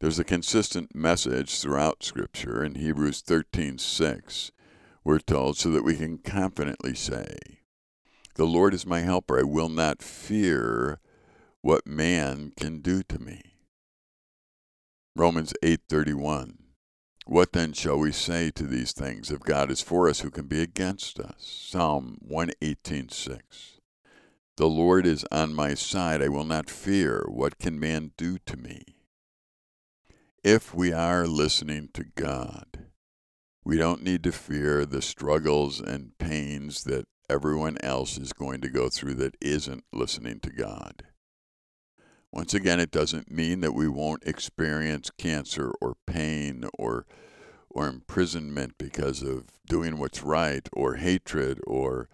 There's 0.00 0.18
a 0.18 0.24
consistent 0.24 0.94
message 0.94 1.58
throughout 1.58 2.04
Scripture. 2.04 2.62
In 2.62 2.74
Hebrews 2.74 3.22
13:6, 3.22 4.50
we're 5.02 5.18
told 5.18 5.56
so 5.56 5.70
that 5.70 5.82
we 5.82 5.96
can 5.96 6.18
confidently 6.18 6.94
say, 6.94 7.63
"The 8.34 8.46
Lord 8.46 8.74
is 8.74 8.86
my 8.86 9.00
helper; 9.00 9.38
I 9.38 9.42
will 9.42 9.68
not 9.68 10.02
fear 10.02 11.00
what 11.60 11.86
man 11.86 12.52
can 12.56 12.80
do 12.80 13.02
to 13.04 13.18
me." 13.18 13.58
Romans 15.16 15.52
8:31 15.62 16.64
what 17.26 17.52
then 17.52 17.72
shall 17.72 17.98
we 17.98 18.12
say 18.12 18.50
to 18.50 18.66
these 18.66 18.92
things? 18.92 19.30
If 19.30 19.40
God 19.40 19.70
is 19.70 19.80
for 19.80 20.10
us, 20.10 20.20
who 20.20 20.30
can 20.30 20.46
be 20.46 20.60
against 20.60 21.18
us? 21.18 21.36
Psalm 21.38 22.18
118:6. 22.22 23.80
The 24.56 24.68
Lord 24.68 25.06
is 25.06 25.24
on 25.32 25.54
my 25.54 25.72
side, 25.74 26.20
I 26.22 26.28
will 26.28 26.44
not 26.44 26.68
fear. 26.68 27.24
What 27.26 27.58
can 27.58 27.80
man 27.80 28.12
do 28.18 28.38
to 28.40 28.56
me? 28.58 28.84
If 30.44 30.74
we 30.74 30.92
are 30.92 31.26
listening 31.26 31.88
to 31.94 32.04
God, 32.04 32.90
we 33.64 33.76
don't 33.76 34.02
need 34.02 34.22
to 34.24 34.32
fear 34.32 34.84
the 34.84 35.02
struggles 35.02 35.80
and 35.80 36.16
pains 36.18 36.84
that 36.84 37.06
everyone 37.30 37.78
else 37.82 38.18
is 38.18 38.32
going 38.32 38.60
to 38.60 38.68
go 38.68 38.88
through 38.88 39.14
that 39.14 39.36
isn't 39.40 39.84
listening 39.92 40.38
to 40.40 40.50
God. 40.50 41.04
Once 42.30 42.52
again, 42.52 42.80
it 42.80 42.90
doesn't 42.90 43.30
mean 43.30 43.60
that 43.60 43.72
we 43.72 43.88
won't 43.88 44.24
experience 44.24 45.10
cancer 45.16 45.72
or 45.80 45.96
pain 46.06 46.64
or 46.78 47.06
or 47.70 47.88
imprisonment 47.88 48.74
because 48.78 49.20
of 49.20 49.46
doing 49.66 49.98
what's 49.98 50.22
right 50.22 50.68
or 50.72 50.94
hatred 50.94 51.58
or 51.66 52.08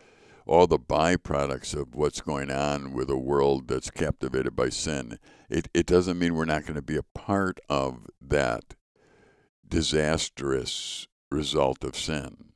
all 0.47 0.66
the 0.66 0.78
byproducts 0.78 1.75
of 1.75 1.95
what's 1.95 2.23
going 2.23 2.50
on 2.50 2.95
with 2.95 3.11
a 3.11 3.16
world 3.16 3.69
that's 3.69 3.90
captivated 3.90 4.57
by 4.57 4.71
sin. 4.71 5.19
It, 5.50 5.69
it 5.75 5.85
doesn't 5.85 6.19
mean 6.19 6.35
we're 6.35 6.47
not 6.47 6.62
going 6.62 6.76
to 6.76 6.83
be 6.83 6.97
a 6.97 7.02
part 7.02 7.61
of 7.69 8.07
that 8.23 8.75
disastrous 9.69 11.07
result 11.30 11.84
of 11.84 11.96
sin. 11.96 12.52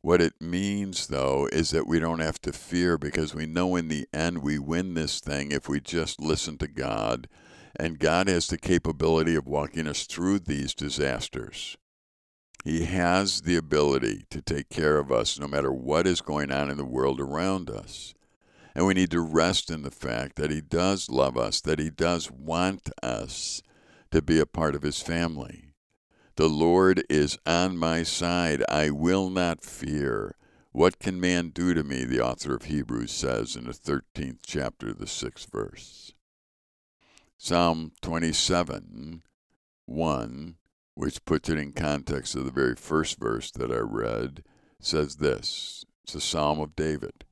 What 0.00 0.22
it 0.22 0.40
means, 0.40 1.08
though, 1.08 1.48
is 1.52 1.70
that 1.70 1.88
we 1.88 1.98
don't 1.98 2.20
have 2.20 2.40
to 2.42 2.52
fear 2.52 2.96
because 2.96 3.34
we 3.34 3.46
know 3.46 3.74
in 3.74 3.88
the 3.88 4.06
end 4.12 4.42
we 4.42 4.58
win 4.58 4.94
this 4.94 5.20
thing 5.20 5.50
if 5.50 5.68
we 5.68 5.80
just 5.80 6.20
listen 6.20 6.56
to 6.58 6.68
God. 6.68 7.28
And 7.76 7.98
God 7.98 8.28
has 8.28 8.46
the 8.46 8.58
capability 8.58 9.34
of 9.34 9.46
walking 9.46 9.86
us 9.86 10.04
through 10.04 10.40
these 10.40 10.72
disasters. 10.74 11.76
He 12.64 12.84
has 12.84 13.42
the 13.42 13.56
ability 13.56 14.24
to 14.30 14.40
take 14.40 14.68
care 14.68 14.98
of 14.98 15.12
us 15.12 15.38
no 15.38 15.48
matter 15.48 15.72
what 15.72 16.06
is 16.06 16.20
going 16.20 16.50
on 16.52 16.70
in 16.70 16.76
the 16.76 16.84
world 16.84 17.20
around 17.20 17.70
us. 17.70 18.14
And 18.74 18.86
we 18.86 18.94
need 18.94 19.10
to 19.10 19.20
rest 19.20 19.70
in 19.70 19.82
the 19.82 19.90
fact 19.90 20.36
that 20.36 20.50
He 20.50 20.60
does 20.60 21.08
love 21.08 21.36
us, 21.36 21.60
that 21.62 21.78
He 21.78 21.90
does 21.90 22.30
want 22.30 22.90
us 23.02 23.62
to 24.10 24.22
be 24.22 24.38
a 24.38 24.46
part 24.46 24.74
of 24.74 24.82
His 24.82 25.00
family. 25.00 25.67
The 26.38 26.48
Lord 26.48 27.04
is 27.10 27.36
on 27.46 27.76
my 27.76 28.04
side. 28.04 28.62
I 28.68 28.90
will 28.90 29.28
not 29.28 29.64
fear. 29.64 30.36
What 30.70 31.00
can 31.00 31.20
man 31.20 31.50
do 31.50 31.74
to 31.74 31.82
me? 31.82 32.04
The 32.04 32.24
author 32.24 32.54
of 32.54 32.66
Hebrews 32.66 33.10
says 33.10 33.56
in 33.56 33.64
the 33.64 33.72
13th 33.72 34.38
chapter, 34.46 34.94
the 34.94 35.06
6th 35.06 35.50
verse. 35.50 36.14
Psalm 37.38 37.90
27 38.02 39.24
1, 39.86 40.56
which 40.94 41.24
puts 41.24 41.48
it 41.48 41.58
in 41.58 41.72
context 41.72 42.36
of 42.36 42.44
the 42.44 42.52
very 42.52 42.76
first 42.76 43.18
verse 43.18 43.50
that 43.50 43.72
I 43.72 43.78
read, 43.78 44.44
says 44.78 45.16
this 45.16 45.84
It's 46.04 46.14
a 46.14 46.20
psalm 46.20 46.60
of 46.60 46.76
David. 46.76 47.24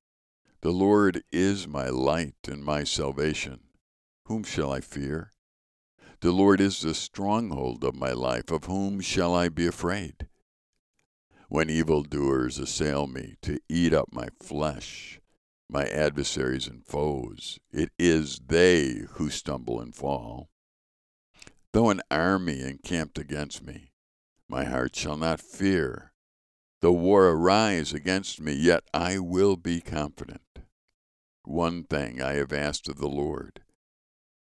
The 0.63 0.73
Lord 0.73 1.23
is 1.31 1.69
my 1.69 1.91
light 1.91 2.49
and 2.49 2.65
my 2.65 2.83
salvation. 2.83 3.61
Whom 4.25 4.43
shall 4.43 4.73
I 4.73 4.81
fear? 4.81 5.31
The 6.21 6.33
Lord 6.33 6.63
is 6.63 6.81
the 6.81 6.95
stronghold 6.95 7.85
of 7.85 7.95
my 7.95 8.13
life. 8.13 8.51
Of 8.51 8.65
whom 8.65 9.01
shall 9.01 9.35
I 9.35 9.51
be 9.51 9.67
afraid? 9.67 10.27
When 11.49 11.69
evildoers 11.69 12.59
assail 12.59 13.07
me 13.07 13.37
to 13.43 13.61
eat 13.69 13.93
up 13.93 14.13
my 14.13 14.29
flesh, 14.43 15.21
my 15.69 15.85
adversaries 15.85 16.67
and 16.67 16.85
foes, 16.87 17.59
it 17.71 17.91
is 17.99 18.41
they 18.47 19.03
who 19.11 19.29
stumble 19.29 19.79
and 19.79 19.95
fall. 19.95 20.49
Though 21.73 21.91
an 21.91 22.01
army 22.11 22.63
encamped 22.63 23.19
against 23.19 23.63
me, 23.63 23.93
my 24.49 24.65
heart 24.65 24.97
shall 24.97 25.19
not 25.19 25.41
fear. 25.41 26.13
Though 26.81 26.93
war 26.93 27.29
arise 27.29 27.93
against 27.93 28.41
me, 28.41 28.55
yet 28.55 28.85
I 28.95 29.19
will 29.19 29.57
be 29.57 29.83
confident. 29.83 30.61
One 31.45 31.85
thing 31.85 32.23
I 32.23 32.33
have 32.35 32.55
asked 32.55 32.89
of 32.89 32.97
the 32.97 33.09
Lord 33.09 33.61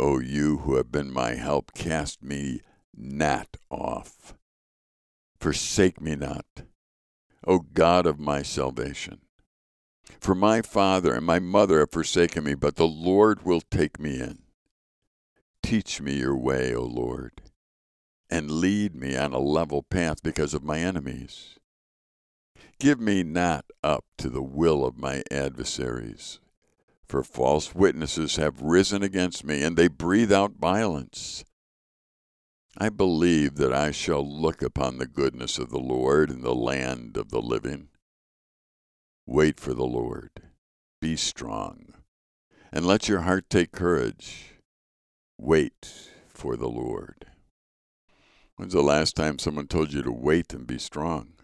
O 0.00 0.20
you 0.20 0.58
who 0.58 0.76
have 0.76 0.92
been 0.92 1.12
my 1.12 1.34
help, 1.34 1.74
cast 1.74 2.22
me 2.22 2.60
not 2.96 3.56
off. 3.68 4.34
Forsake 5.40 6.00
me 6.00 6.14
not, 6.14 6.46
O 7.44 7.58
God 7.58 8.06
of 8.06 8.20
my 8.20 8.42
salvation. 8.42 9.18
For 10.20 10.36
my 10.36 10.62
father 10.62 11.14
and 11.14 11.26
my 11.26 11.40
mother 11.40 11.80
have 11.80 11.90
forsaken 11.90 12.44
me, 12.44 12.54
but 12.54 12.76
the 12.76 12.86
Lord 12.86 13.42
will 13.42 13.60
take 13.60 13.98
me 13.98 14.20
in. 14.20 14.38
Teach 15.64 16.00
me 16.00 16.14
your 16.14 16.36
way, 16.36 16.72
O 16.74 16.82
Lord, 16.82 17.42
and 18.30 18.52
lead 18.52 18.94
me 18.94 19.16
on 19.16 19.32
a 19.32 19.40
level 19.40 19.82
path 19.82 20.22
because 20.22 20.54
of 20.54 20.62
my 20.62 20.78
enemies. 20.78 21.58
Give 22.78 23.00
me 23.00 23.24
not 23.24 23.64
up 23.82 24.04
to 24.18 24.30
the 24.30 24.42
will 24.42 24.84
of 24.84 24.96
my 24.96 25.24
adversaries 25.30 26.38
for 27.08 27.22
false 27.22 27.74
witnesses 27.74 28.36
have 28.36 28.60
risen 28.60 29.02
against 29.02 29.42
me, 29.42 29.62
and 29.62 29.76
they 29.76 29.88
breathe 29.88 30.32
out 30.32 30.52
violence. 30.58 31.44
I 32.76 32.90
believe 32.90 33.56
that 33.56 33.72
I 33.72 33.90
shall 33.90 34.22
look 34.22 34.62
upon 34.62 34.98
the 34.98 35.06
goodness 35.06 35.58
of 35.58 35.70
the 35.70 35.78
Lord 35.78 36.30
in 36.30 36.42
the 36.42 36.54
land 36.54 37.16
of 37.16 37.30
the 37.30 37.40
living. 37.40 37.88
Wait 39.26 39.58
for 39.58 39.74
the 39.74 39.86
Lord. 39.86 40.30
Be 41.00 41.16
strong, 41.16 41.94
and 42.70 42.86
let 42.86 43.08
your 43.08 43.20
heart 43.20 43.48
take 43.48 43.72
courage. 43.72 44.56
Wait 45.38 46.10
for 46.28 46.56
the 46.56 46.68
Lord. 46.68 47.26
When's 48.56 48.72
the 48.72 48.82
last 48.82 49.16
time 49.16 49.38
someone 49.38 49.68
told 49.68 49.92
you 49.92 50.02
to 50.02 50.12
wait 50.12 50.52
and 50.52 50.66
be 50.66 50.78
strong? 50.78 51.34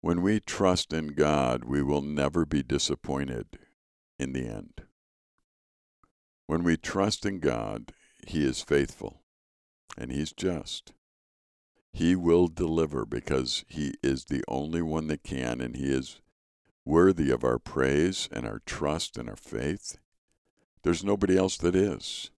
When 0.00 0.20
we 0.20 0.40
trust 0.40 0.92
in 0.92 1.08
God, 1.14 1.64
we 1.64 1.82
will 1.82 2.02
never 2.02 2.44
be 2.44 2.64
disappointed 2.64 3.58
in 4.18 4.32
the 4.32 4.46
end. 4.46 4.82
When 6.46 6.64
we 6.64 6.76
trust 6.76 7.24
in 7.24 7.40
God, 7.40 7.92
He 8.26 8.44
is 8.44 8.62
faithful 8.62 9.22
and 9.96 10.10
He's 10.10 10.32
just. 10.32 10.92
He 11.92 12.16
will 12.16 12.48
deliver 12.48 13.04
because 13.04 13.64
He 13.68 13.94
is 14.02 14.24
the 14.24 14.42
only 14.48 14.82
one 14.82 15.08
that 15.08 15.22
can, 15.22 15.60
and 15.60 15.76
He 15.76 15.92
is 15.92 16.20
worthy 16.84 17.30
of 17.30 17.44
our 17.44 17.58
praise 17.58 18.28
and 18.32 18.46
our 18.46 18.60
trust 18.64 19.18
and 19.18 19.28
our 19.28 19.36
faith. 19.36 19.98
There's 20.82 21.04
nobody 21.04 21.36
else 21.36 21.56
that 21.58 21.76
is. 21.76 22.30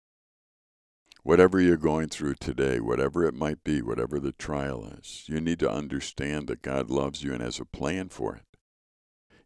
Whatever 1.23 1.59
you're 1.59 1.79
going 1.79 2.09
through 2.09 2.35
today, 2.35 2.81
whatever 2.81 3.25
it 3.25 3.35
might 3.35 3.65
be, 3.65 3.81
whatever 3.81 4.21
the 4.21 4.33
trial 4.33 4.85
is, 4.99 5.25
you 5.27 5.41
need 5.41 5.59
to 5.61 5.71
understand 5.71 6.49
that 6.49 6.61
God 6.61 6.91
loves 6.91 7.23
you 7.23 7.33
and 7.33 7.41
has 7.43 7.59
a 7.59 7.65
plan 7.65 8.11
for 8.11 8.37
it. 8.37 8.54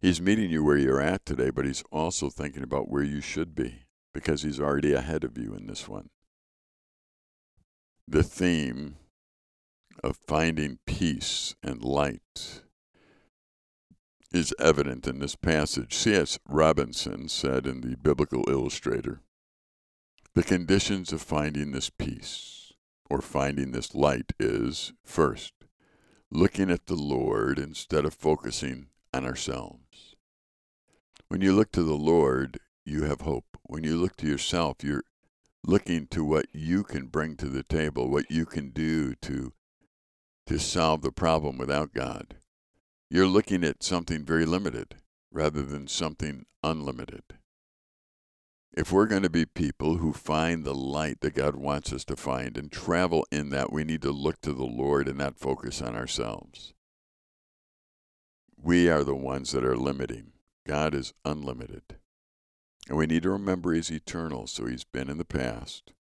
He's 0.01 0.21
meeting 0.21 0.51
you 0.51 0.63
where 0.63 0.77
you're 0.77 1.01
at 1.01 1.27
today, 1.27 1.51
but 1.51 1.65
He's 1.65 1.83
also 1.91 2.31
thinking 2.31 2.63
about 2.63 2.89
where 2.89 3.03
you 3.03 3.21
should 3.21 3.55
be 3.55 3.85
because 4.15 4.43
He's 4.43 4.61
already 4.61 4.93
ahead 4.93 5.25
of 5.25 5.37
you 5.37 5.55
in 5.55 5.67
this 5.67 5.89
one. 5.89 6.11
The 8.07 8.23
theme 8.23 8.97
of 10.05 10.17
finding 10.17 10.79
peace 10.87 11.57
and 11.63 11.83
light 11.83 12.63
is 14.33 14.55
evident 14.61 15.07
in 15.07 15.19
this 15.19 15.35
passage. 15.35 15.95
C.S. 15.95 16.39
Robinson 16.49 17.29
said 17.29 17.67
in 17.67 17.81
the 17.81 17.97
Biblical 17.97 18.49
Illustrator 18.49 19.23
The 20.35 20.45
conditions 20.45 21.13
of 21.13 21.23
finding 21.23 21.73
this 21.73 21.91
peace 21.91 22.73
or 23.11 23.21
finding 23.21 23.73
this 23.73 23.95
light 23.95 24.33
is 24.39 24.93
first, 25.03 25.55
looking 26.31 26.71
at 26.71 26.87
the 26.87 26.95
Lord 26.95 27.59
instead 27.59 28.05
of 28.05 28.15
focusing 28.15 28.89
on 29.13 29.25
ourselves. 29.25 30.17
When 31.29 31.41
you 31.41 31.53
look 31.53 31.73
to 31.73 31.83
the 31.83 31.95
Lord, 31.95 32.59
you 32.85 33.05
have 33.05 33.23
hope. 33.23 33.59
When 33.65 33.85
you 33.85 33.97
look 33.97 34.17
to 34.17 34.27
yourself, 34.27 34.83
you're 34.83 35.05
looking 35.65 36.07
to 36.09 36.25
what 36.25 36.47
you 36.53 36.85
can 36.85 37.07
bring 37.07 37.37
to 37.37 37.49
the 37.49 37.63
table, 37.63 38.11
what 38.11 38.31
you 38.31 38.47
can 38.47 38.71
do 38.71 39.15
to 39.23 39.53
to 40.47 40.59
solve 40.59 41.03
the 41.03 41.13
problem 41.13 41.59
without 41.59 41.93
God 41.93 42.37
you're 43.11 43.27
looking 43.27 43.65
at 43.65 43.83
something 43.83 44.25
very 44.25 44.45
limited 44.45 44.97
rather 45.31 45.63
than 45.63 45.89
something 45.89 46.45
unlimited. 46.63 47.23
If 48.77 48.93
we're 48.93 49.07
going 49.07 49.23
to 49.23 49.31
be 49.31 49.47
people 49.47 49.97
who 49.97 50.13
find 50.13 50.65
the 50.65 50.75
light 50.75 51.21
that 51.21 51.35
God 51.35 51.57
wants 51.57 51.93
us 51.93 52.05
to 52.07 52.17
find 52.17 52.59
and 52.59 52.71
travel 52.71 53.27
in 53.33 53.49
that, 53.51 53.73
we 53.73 53.83
need 53.83 54.03
to 54.03 54.11
look 54.11 54.41
to 54.43 54.53
the 54.53 54.67
Lord 54.67 55.09
and 55.09 55.19
not 55.19 55.39
focus 55.39 55.81
on 55.81 55.97
ourselves. 55.97 56.75
We 58.63 58.89
are 58.89 59.05
the 59.05 59.15
ones 59.15 59.53
that 59.53 59.65
are 59.65 59.77
limiting. 59.77 60.33
God 60.67 60.95
is 60.95 61.15
unlimited. 61.25 61.97
And 62.89 62.99
we 62.99 63.07
need 63.07 63.23
to 63.23 63.31
remember 63.31 63.73
He's 63.73 63.91
eternal, 63.91 64.47
so 64.47 64.67
He's 64.67 64.85
been 64.85 65.09
in 65.09 65.19
the 65.19 65.25
past, 65.25 65.93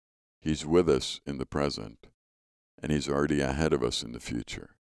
He's 0.42 0.66
with 0.66 0.90
us 0.90 1.20
in 1.26 1.38
the 1.38 1.46
present, 1.46 2.08
and 2.82 2.92
He's 2.92 3.10
already 3.10 3.42
ahead 3.42 3.74
of 3.74 3.84
us 3.84 4.04
in 4.04 4.12
the 4.12 4.20
future. 4.20 4.76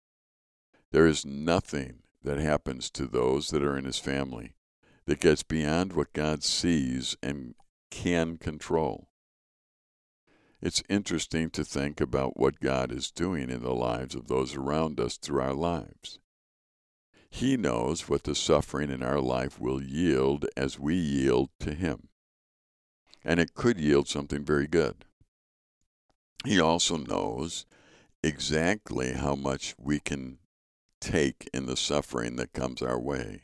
There 0.92 1.08
is 1.08 1.26
nothing 1.26 2.04
that 2.24 2.38
happens 2.38 2.90
to 2.92 3.06
those 3.06 3.50
that 3.50 3.64
are 3.64 3.78
in 3.78 3.86
his 3.86 4.00
family 4.00 4.56
that 5.06 5.20
gets 5.20 5.44
beyond 5.44 5.94
what 5.94 6.14
God 6.14 6.44
sees 6.44 7.16
and 7.22 7.54
can 7.92 8.38
control. 8.38 9.10
It's 10.62 10.84
interesting 10.90 11.50
to 11.52 11.64
think 11.64 12.02
about 12.02 12.38
what 12.38 12.60
God 12.60 12.92
is 12.92 13.12
doing 13.12 13.50
in 13.50 13.62
the 13.62 13.74
lives 13.74 14.16
of 14.16 14.28
those 14.28 14.56
around 14.56 15.00
us 15.00 15.18
through 15.18 15.42
our 15.42 15.54
lives. 15.54 16.20
He 17.36 17.58
knows 17.58 18.08
what 18.08 18.24
the 18.24 18.34
suffering 18.34 18.90
in 18.90 19.04
our 19.04 19.20
life 19.20 19.60
will 19.60 19.84
yield 19.84 20.46
as 20.56 20.80
we 20.80 20.96
yield 20.96 21.50
to 21.60 21.74
Him. 21.74 22.08
And 23.26 23.42
it 23.42 23.54
could 23.54 23.78
yield 23.78 24.08
something 24.08 24.46
very 24.46 24.68
good. 24.68 25.04
He 26.46 26.62
also 26.62 26.96
knows 26.96 27.66
exactly 28.24 29.12
how 29.12 29.36
much 29.36 29.76
we 29.78 30.00
can 30.00 30.38
take 31.02 31.50
in 31.54 31.66
the 31.66 31.76
suffering 31.76 32.38
that 32.38 32.54
comes 32.54 32.82
our 32.82 32.98
way. 32.98 33.42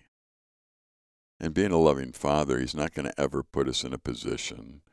And 1.38 1.54
being 1.54 1.74
a 1.74 1.78
loving 1.78 2.14
father, 2.14 2.60
he's 2.60 2.74
not 2.74 2.94
going 2.94 3.08
to 3.08 3.20
ever 3.20 3.44
put 3.44 3.68
us 3.68 3.84
in 3.84 3.92
a 3.92 3.98
position 3.98 4.84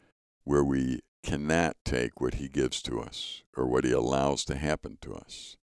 where 0.42 0.64
we 0.64 1.02
cannot 1.22 1.76
take 1.84 2.20
what 2.20 2.34
he 2.34 2.48
gives 2.48 2.82
to 2.82 2.98
us 2.98 3.44
or 3.56 3.68
what 3.68 3.84
he 3.84 3.92
allows 3.92 4.44
to 4.46 4.56
happen 4.56 4.98
to 5.02 5.14
us. 5.14 5.56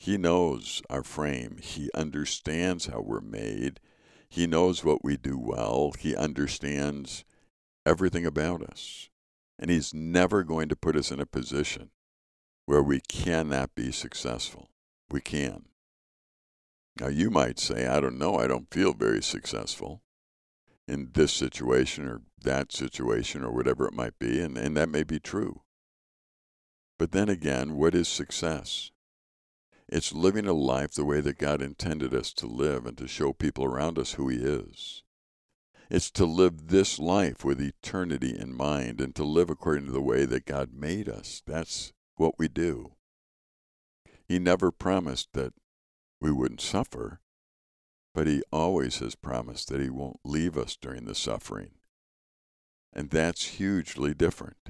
He 0.00 0.16
knows 0.16 0.80
our 0.88 1.02
frame. 1.02 1.58
He 1.62 1.90
understands 1.94 2.86
how 2.86 3.02
we're 3.02 3.20
made. 3.20 3.80
He 4.30 4.46
knows 4.46 4.82
what 4.82 5.04
we 5.04 5.18
do 5.18 5.38
well. 5.38 5.92
He 5.98 6.16
understands 6.16 7.22
everything 7.84 8.24
about 8.24 8.62
us. 8.62 9.10
And 9.58 9.70
he's 9.70 9.92
never 9.92 10.42
going 10.42 10.70
to 10.70 10.74
put 10.74 10.96
us 10.96 11.10
in 11.10 11.20
a 11.20 11.26
position 11.26 11.90
where 12.64 12.82
we 12.82 13.00
cannot 13.10 13.74
be 13.74 13.92
successful. 13.92 14.70
We 15.10 15.20
can. 15.20 15.66
Now, 16.98 17.08
you 17.08 17.30
might 17.30 17.58
say, 17.58 17.86
I 17.86 18.00
don't 18.00 18.16
know, 18.18 18.36
I 18.36 18.46
don't 18.46 18.72
feel 18.72 18.94
very 18.94 19.22
successful 19.22 20.00
in 20.88 21.10
this 21.12 21.32
situation 21.32 22.08
or 22.08 22.22
that 22.42 22.72
situation 22.72 23.44
or 23.44 23.52
whatever 23.52 23.86
it 23.86 23.92
might 23.92 24.18
be, 24.18 24.40
and, 24.40 24.56
and 24.56 24.74
that 24.78 24.88
may 24.88 25.02
be 25.02 25.20
true. 25.20 25.60
But 26.98 27.12
then 27.12 27.28
again, 27.28 27.74
what 27.76 27.94
is 27.94 28.08
success? 28.08 28.92
It's 29.92 30.12
living 30.12 30.46
a 30.46 30.52
life 30.52 30.92
the 30.92 31.04
way 31.04 31.20
that 31.20 31.38
God 31.38 31.60
intended 31.60 32.14
us 32.14 32.32
to 32.34 32.46
live 32.46 32.86
and 32.86 32.96
to 32.98 33.08
show 33.08 33.32
people 33.32 33.64
around 33.64 33.98
us 33.98 34.12
who 34.12 34.28
He 34.28 34.36
is. 34.36 35.02
It's 35.90 36.12
to 36.12 36.24
live 36.24 36.68
this 36.68 37.00
life 37.00 37.44
with 37.44 37.60
eternity 37.60 38.38
in 38.38 38.56
mind 38.56 39.00
and 39.00 39.12
to 39.16 39.24
live 39.24 39.50
according 39.50 39.86
to 39.86 39.92
the 39.92 40.00
way 40.00 40.24
that 40.26 40.46
God 40.46 40.72
made 40.72 41.08
us. 41.08 41.42
That's 41.44 41.92
what 42.14 42.38
we 42.38 42.46
do. 42.46 42.92
He 44.28 44.38
never 44.38 44.70
promised 44.70 45.30
that 45.32 45.54
we 46.20 46.30
wouldn't 46.30 46.60
suffer, 46.60 47.20
but 48.14 48.28
He 48.28 48.44
always 48.52 49.00
has 49.00 49.16
promised 49.16 49.70
that 49.70 49.80
He 49.80 49.90
won't 49.90 50.20
leave 50.24 50.56
us 50.56 50.76
during 50.76 51.06
the 51.06 51.16
suffering. 51.16 51.72
And 52.92 53.10
that's 53.10 53.56
hugely 53.56 54.14
different. 54.14 54.68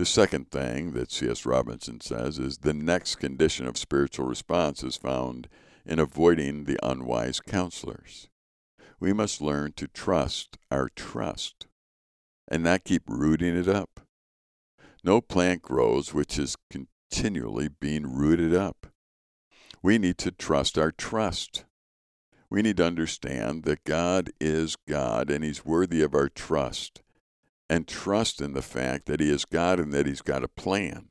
The 0.00 0.06
second 0.06 0.50
thing 0.50 0.92
that 0.92 1.12
C.S. 1.12 1.44
Robinson 1.44 2.00
says 2.00 2.38
is 2.38 2.56
the 2.56 2.72
next 2.72 3.16
condition 3.16 3.66
of 3.66 3.76
spiritual 3.76 4.24
response 4.24 4.82
is 4.82 4.96
found 4.96 5.46
in 5.84 5.98
avoiding 5.98 6.64
the 6.64 6.78
unwise 6.82 7.38
counselors. 7.38 8.30
We 8.98 9.12
must 9.12 9.42
learn 9.42 9.72
to 9.72 9.88
trust 9.88 10.56
our 10.70 10.88
trust 10.88 11.66
and 12.48 12.62
not 12.62 12.84
keep 12.84 13.02
rooting 13.10 13.54
it 13.54 13.68
up. 13.68 14.00
No 15.04 15.20
plant 15.20 15.60
grows 15.60 16.14
which 16.14 16.38
is 16.38 16.56
continually 16.70 17.68
being 17.68 18.16
rooted 18.16 18.54
up. 18.54 18.86
We 19.82 19.98
need 19.98 20.16
to 20.16 20.30
trust 20.30 20.78
our 20.78 20.92
trust. 20.92 21.66
We 22.48 22.62
need 22.62 22.78
to 22.78 22.86
understand 22.86 23.64
that 23.64 23.84
God 23.84 24.30
is 24.40 24.76
God 24.88 25.28
and 25.28 25.44
He's 25.44 25.66
worthy 25.66 26.00
of 26.00 26.14
our 26.14 26.30
trust, 26.30 27.02
and 27.70 27.86
trust 27.86 28.40
in 28.40 28.52
the 28.52 28.62
fact 28.62 29.06
that 29.06 29.20
He 29.20 29.30
is 29.30 29.44
God 29.44 29.78
and 29.78 29.92
that 29.92 30.04
He's 30.04 30.22
got 30.22 30.42
a 30.42 30.48
plan. 30.48 31.10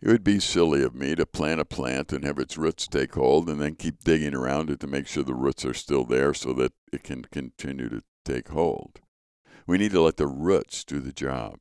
It 0.00 0.06
would 0.06 0.22
be 0.22 0.38
silly 0.38 0.84
of 0.84 0.94
me 0.94 1.16
to 1.16 1.26
plant 1.26 1.60
a 1.60 1.64
plant 1.64 2.12
and 2.12 2.24
have 2.24 2.38
its 2.38 2.56
roots 2.56 2.86
take 2.86 3.14
hold 3.14 3.48
and 3.48 3.60
then 3.60 3.74
keep 3.74 4.04
digging 4.04 4.34
around 4.34 4.70
it 4.70 4.78
to 4.80 4.86
make 4.86 5.08
sure 5.08 5.24
the 5.24 5.34
roots 5.34 5.64
are 5.64 5.74
still 5.74 6.04
there 6.04 6.32
so 6.32 6.52
that 6.52 6.72
it 6.92 7.02
can 7.02 7.24
continue 7.24 7.88
to 7.88 8.02
take 8.24 8.50
hold. 8.50 9.00
We 9.66 9.78
need 9.78 9.90
to 9.92 10.00
let 10.00 10.16
the 10.16 10.28
roots 10.28 10.84
do 10.84 11.00
the 11.00 11.12
job. 11.12 11.58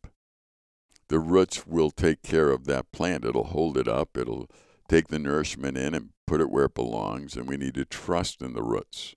The 1.08 1.19
roots 1.19 1.65
will 1.65 1.89
take 1.89 2.21
care 2.21 2.51
of 2.51 2.65
that 2.65 2.91
plant. 2.91 3.25
It'll 3.25 3.45
hold 3.45 3.78
it 3.78 3.88
up. 3.88 4.15
It'll 4.15 4.47
take 4.88 5.08
the 5.08 5.17
nourishment 5.17 5.75
in 5.75 5.95
and 5.95 6.10
put 6.28 6.41
it 6.41 6.51
where 6.51 6.65
it 6.65 6.75
belongs, 6.75 7.36
and 7.36 7.47
we 7.47 7.58
need 7.58 7.73
to 7.75 7.86
trust 7.86 8.43
in 8.43 8.54
the 8.54 8.63
roots. 8.63 9.15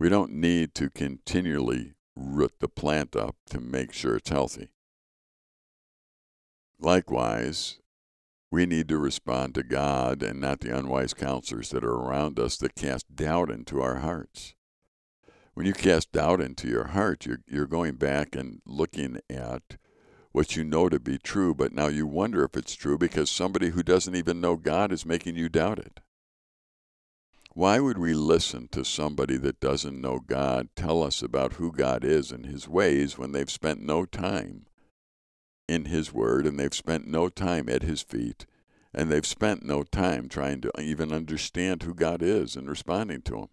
We 0.00 0.08
don't 0.08 0.32
need 0.32 0.74
to 0.74 0.90
continually 0.90 1.95
root 2.16 2.54
the 2.60 2.68
plant 2.68 3.14
up 3.14 3.36
to 3.50 3.60
make 3.60 3.92
sure 3.92 4.16
it's 4.16 4.30
healthy. 4.30 4.68
Likewise, 6.80 7.78
we 8.50 8.66
need 8.66 8.88
to 8.88 8.98
respond 8.98 9.54
to 9.54 9.62
God 9.62 10.22
and 10.22 10.40
not 10.40 10.60
the 10.60 10.76
unwise 10.76 11.14
counselors 11.14 11.70
that 11.70 11.84
are 11.84 11.94
around 11.94 12.38
us 12.38 12.56
that 12.58 12.74
cast 12.74 13.14
doubt 13.14 13.50
into 13.50 13.80
our 13.80 13.96
hearts. 13.96 14.54
When 15.54 15.66
you 15.66 15.72
cast 15.72 16.12
doubt 16.12 16.40
into 16.40 16.68
your 16.68 16.88
heart, 16.88 17.26
you're, 17.26 17.40
you're 17.48 17.66
going 17.66 17.94
back 17.94 18.36
and 18.36 18.60
looking 18.66 19.20
at 19.30 19.76
what 20.32 20.54
you 20.54 20.64
know 20.64 20.90
to 20.90 21.00
be 21.00 21.16
true, 21.16 21.54
but 21.54 21.72
now 21.72 21.88
you 21.88 22.06
wonder 22.06 22.44
if 22.44 22.56
it's 22.56 22.74
true 22.74 22.98
because 22.98 23.30
somebody 23.30 23.70
who 23.70 23.82
doesn't 23.82 24.14
even 24.14 24.40
know 24.40 24.56
God 24.56 24.92
is 24.92 25.06
making 25.06 25.36
you 25.36 25.48
doubt 25.48 25.78
it. 25.78 26.00
Why 27.56 27.80
would 27.80 27.96
we 27.96 28.12
listen 28.12 28.68
to 28.72 28.84
somebody 28.84 29.38
that 29.38 29.60
doesn't 29.60 29.98
know 29.98 30.18
God 30.18 30.68
tell 30.76 31.02
us 31.02 31.22
about 31.22 31.54
who 31.54 31.72
God 31.72 32.04
is 32.04 32.30
and 32.30 32.44
his 32.44 32.68
ways 32.68 33.16
when 33.16 33.32
they've 33.32 33.50
spent 33.50 33.80
no 33.80 34.04
time 34.04 34.66
in 35.66 35.86
His 35.86 36.12
Word 36.12 36.46
and 36.46 36.60
they've 36.60 36.74
spent 36.74 37.06
no 37.06 37.30
time 37.30 37.70
at 37.70 37.80
His 37.80 38.02
feet 38.02 38.44
and 38.92 39.10
they've 39.10 39.24
spent 39.24 39.64
no 39.64 39.84
time 39.84 40.28
trying 40.28 40.60
to 40.60 40.72
even 40.78 41.14
understand 41.14 41.82
who 41.82 41.94
God 41.94 42.20
is 42.20 42.56
and 42.56 42.68
responding 42.68 43.22
to 43.22 43.38
Him. 43.38 43.48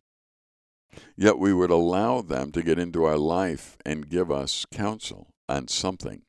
Yet 1.15 1.39
we 1.39 1.53
would 1.53 1.71
allow 1.71 2.19
them 2.19 2.51
to 2.51 2.61
get 2.61 2.77
into 2.77 3.05
our 3.05 3.17
life 3.17 3.77
and 3.85 4.09
give 4.09 4.29
us 4.29 4.65
counsel 4.69 5.27
on 5.47 5.69
something. 5.69 6.23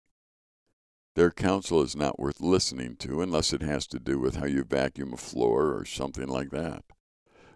Their 1.17 1.33
counsel 1.33 1.83
is 1.83 1.97
not 1.97 2.21
worth 2.21 2.41
listening 2.41 2.95
to 2.99 3.21
unless 3.21 3.53
it 3.53 3.63
has 3.63 3.89
to 3.89 3.99
do 3.99 4.21
with 4.21 4.37
how 4.37 4.47
you 4.47 4.63
vacuum 4.63 5.13
a 5.13 5.17
floor 5.17 5.77
or 5.77 5.85
something 5.85 6.29
like 6.29 6.51
that. 6.51 6.85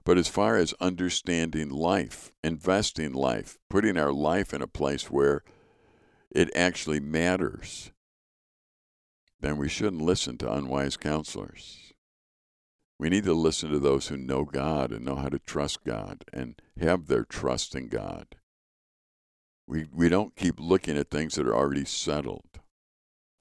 But 0.08 0.16
as 0.16 0.26
far 0.26 0.56
as 0.56 0.72
understanding 0.80 1.68
life, 1.68 2.32
investing 2.42 3.12
life, 3.12 3.58
putting 3.68 3.98
our 3.98 4.10
life 4.10 4.54
in 4.54 4.62
a 4.62 4.66
place 4.66 5.10
where 5.10 5.42
it 6.30 6.48
actually 6.56 6.98
matters, 6.98 7.90
then 9.38 9.58
we 9.58 9.68
shouldn't 9.68 10.00
listen 10.00 10.38
to 10.38 10.50
unwise 10.50 10.96
counselors. 10.96 11.92
We 12.98 13.10
need 13.10 13.24
to 13.24 13.34
listen 13.34 13.70
to 13.70 13.78
those 13.78 14.08
who 14.08 14.16
know 14.16 14.46
God 14.46 14.92
and 14.92 15.04
know 15.04 15.16
how 15.16 15.28
to 15.28 15.38
trust 15.38 15.84
God 15.84 16.24
and 16.32 16.54
have 16.80 17.08
their 17.08 17.24
trust 17.24 17.74
in 17.74 17.88
God. 17.88 18.36
We, 19.66 19.88
we 19.92 20.08
don't 20.08 20.34
keep 20.36 20.58
looking 20.58 20.96
at 20.96 21.10
things 21.10 21.34
that 21.34 21.46
are 21.46 21.54
already 21.54 21.84
settled. 21.84 22.60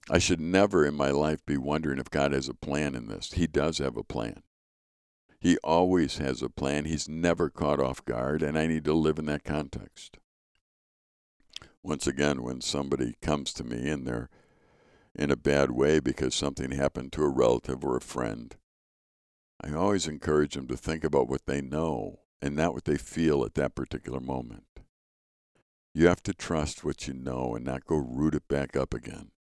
I 0.10 0.20
should 0.20 0.42
never 0.42 0.86
in 0.86 0.96
my 0.96 1.12
life 1.12 1.46
be 1.46 1.56
wondering 1.56 1.98
if 1.98 2.10
God 2.10 2.34
has 2.34 2.50
a 2.50 2.54
plan 2.54 2.94
in 2.94 3.08
this. 3.08 3.32
He 3.32 3.48
does 3.48 3.78
have 3.78 3.96
a 3.96 4.04
plan. 4.04 4.44
He 5.40 5.58
always 5.64 6.18
has 6.18 6.42
a 6.42 6.50
plan. 6.50 6.86
He's 6.86 7.08
never 7.08 7.50
caught 7.50 7.80
off 7.80 8.04
guard, 8.06 8.42
and 8.42 8.58
I 8.58 8.68
need 8.68 8.86
to 8.86 8.94
live 8.94 9.20
in 9.20 9.26
that 9.28 9.44
context. 9.44 10.18
Once 11.84 12.08
again, 12.08 12.42
when 12.42 12.60
somebody 12.60 13.16
comes 13.22 13.54
to 13.54 13.64
me 13.64 13.90
and 13.90 14.06
they're 14.06 14.30
in 15.16 15.32
a 15.32 15.36
bad 15.36 15.72
way 15.72 16.00
because 16.00 16.36
something 16.36 16.72
happened 16.72 17.12
to 17.14 17.24
a 17.24 17.30
relative 17.30 17.84
or 17.84 17.96
a 17.98 18.02
friend, 18.02 18.56
I 19.62 19.74
always 19.74 20.08
encourage 20.08 20.54
them 20.54 20.68
to 20.68 20.78
think 20.78 21.04
about 21.04 21.30
what 21.30 21.46
they 21.46 21.62
know 21.62 22.20
and 22.42 22.56
not 22.56 22.74
what 22.74 22.86
they 22.86 22.98
feel 22.98 23.44
at 23.44 23.56
that 23.56 23.76
particular 23.76 24.20
moment. 24.20 24.66
You 25.94 26.08
have 26.08 26.22
to 26.24 26.34
trust 26.34 26.84
what 26.84 27.08
you 27.08 27.14
know 27.14 27.56
and 27.56 27.66
not 27.66 27.86
go 27.86 27.96
root 27.96 28.36
it 28.36 28.48
back 28.48 28.76
up 28.76 28.94
again. 28.94 29.32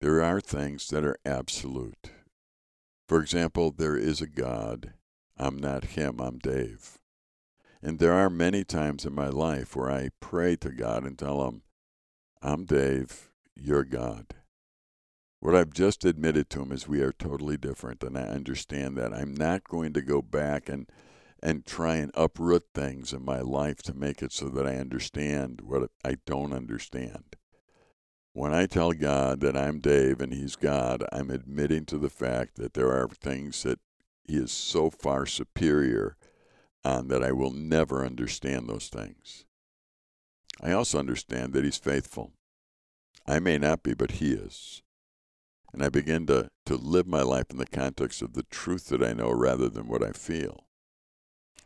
There 0.00 0.22
are 0.22 0.40
things 0.40 0.88
that 0.88 1.04
are 1.04 1.18
absolute. 1.24 2.10
For 3.08 3.22
example, 3.22 3.72
there 3.72 3.96
is 3.96 4.20
a 4.20 4.26
God. 4.26 4.92
I'm 5.38 5.56
not 5.56 5.96
him, 5.96 6.20
I'm 6.20 6.38
Dave. 6.38 6.98
And 7.82 7.98
there 7.98 8.12
are 8.12 8.28
many 8.28 8.64
times 8.64 9.06
in 9.06 9.14
my 9.14 9.28
life 9.28 9.74
where 9.74 9.90
I 9.90 10.10
pray 10.20 10.56
to 10.56 10.70
God 10.70 11.04
and 11.04 11.18
tell 11.18 11.48
him, 11.48 11.62
I'm 12.42 12.66
Dave, 12.66 13.30
you're 13.56 13.84
God. 13.84 14.34
What 15.40 15.54
I've 15.54 15.72
just 15.72 16.04
admitted 16.04 16.50
to 16.50 16.62
him 16.62 16.72
is 16.72 16.86
we 16.86 17.00
are 17.00 17.12
totally 17.12 17.56
different, 17.56 18.02
and 18.02 18.18
I 18.18 18.22
understand 18.22 18.98
that. 18.98 19.14
I'm 19.14 19.32
not 19.32 19.64
going 19.64 19.92
to 19.94 20.02
go 20.02 20.20
back 20.20 20.68
and 20.68 20.90
and 21.40 21.64
try 21.64 21.94
and 21.94 22.10
uproot 22.14 22.64
things 22.74 23.12
in 23.12 23.24
my 23.24 23.40
life 23.40 23.80
to 23.80 23.94
make 23.94 24.22
it 24.22 24.32
so 24.32 24.48
that 24.48 24.66
I 24.66 24.74
understand 24.74 25.60
what 25.60 25.88
I 26.04 26.16
don't 26.26 26.52
understand. 26.52 27.37
When 28.38 28.54
I 28.54 28.66
tell 28.66 28.92
God 28.92 29.40
that 29.40 29.56
I'm 29.56 29.80
Dave 29.80 30.20
and 30.20 30.32
He's 30.32 30.54
God, 30.54 31.02
I'm 31.10 31.28
admitting 31.28 31.84
to 31.86 31.98
the 31.98 32.08
fact 32.08 32.54
that 32.54 32.74
there 32.74 32.92
are 32.92 33.08
things 33.08 33.64
that 33.64 33.80
He 34.28 34.36
is 34.36 34.52
so 34.52 34.90
far 34.90 35.26
superior 35.26 36.16
on 36.84 37.08
that 37.08 37.24
I 37.24 37.32
will 37.32 37.50
never 37.50 38.06
understand 38.06 38.68
those 38.68 38.90
things. 38.90 39.44
I 40.62 40.70
also 40.70 41.00
understand 41.00 41.52
that 41.52 41.64
He's 41.64 41.78
faithful. 41.78 42.30
I 43.26 43.40
may 43.40 43.58
not 43.58 43.82
be, 43.82 43.92
but 43.92 44.12
He 44.12 44.34
is. 44.34 44.82
And 45.72 45.82
I 45.82 45.88
begin 45.88 46.24
to, 46.28 46.48
to 46.66 46.76
live 46.76 47.08
my 47.08 47.22
life 47.22 47.46
in 47.50 47.58
the 47.58 47.66
context 47.66 48.22
of 48.22 48.34
the 48.34 48.44
truth 48.44 48.86
that 48.90 49.02
I 49.02 49.14
know 49.14 49.32
rather 49.32 49.68
than 49.68 49.88
what 49.88 50.04
I 50.04 50.12
feel. 50.12 50.68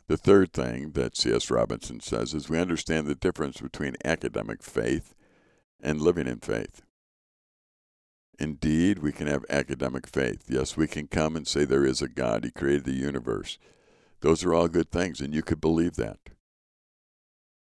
The 0.07 0.17
third 0.17 0.55
thing 0.55 0.93
that 0.93 1.19
C.S. 1.19 1.51
Robinson 1.51 2.01
says 2.01 2.33
is 2.33 2.49
we 2.49 2.59
understand 2.59 3.09
the 3.09 3.15
difference 3.15 3.61
between 3.61 3.97
academic 4.07 4.63
faith 4.63 5.13
and 5.83 6.01
living 6.01 6.27
in 6.27 6.39
faith. 6.39 6.83
Indeed, 8.39 9.01
we 9.01 9.13
can 9.13 9.27
have 9.27 9.45
academic 9.51 10.07
faith. 10.07 10.45
Yes, 10.49 10.77
we 10.77 10.87
can 10.87 11.07
come 11.07 11.37
and 11.37 11.47
say 11.47 11.65
there 11.65 11.85
is 11.85 12.01
a 12.01 12.09
God, 12.09 12.45
He 12.45 12.51
created 12.51 12.85
the 12.85 12.93
universe. 12.93 13.59
Those 14.21 14.45
are 14.45 14.55
all 14.55 14.69
good 14.69 14.91
things, 14.91 15.21
and 15.21 15.35
you 15.35 15.43
could 15.43 15.61
believe 15.61 15.97
that. 15.97 16.19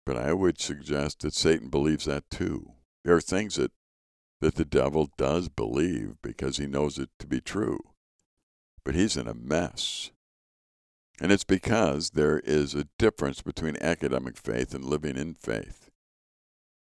But 0.06 0.18
I 0.18 0.34
would 0.34 0.60
suggest 0.60 1.20
that 1.20 1.34
Satan 1.34 1.70
believes 1.70 2.06
that 2.06 2.30
too. 2.30 2.72
There 3.04 3.16
are 3.16 3.22
things 3.22 3.56
that 3.56 3.72
that 4.42 4.56
the 4.56 4.66
devil 4.66 5.10
does 5.18 5.50
believe 5.50 6.16
because 6.22 6.58
he 6.58 6.68
knows 6.68 7.00
it 7.00 7.10
to 7.20 7.28
be 7.28 7.42
true. 7.42 7.80
But 8.84 8.96
he's 8.96 9.18
in 9.18 9.28
a 9.28 9.34
mess. 9.34 10.12
And 11.20 11.32
it's 11.32 11.46
because 11.46 12.12
there 12.12 12.40
is 12.40 12.76
a 12.76 12.88
difference 13.00 13.42
between 13.42 13.78
academic 13.82 14.38
faith 14.38 14.74
and 14.74 14.84
living 14.84 15.18
in 15.18 15.34
faith. 15.34 15.90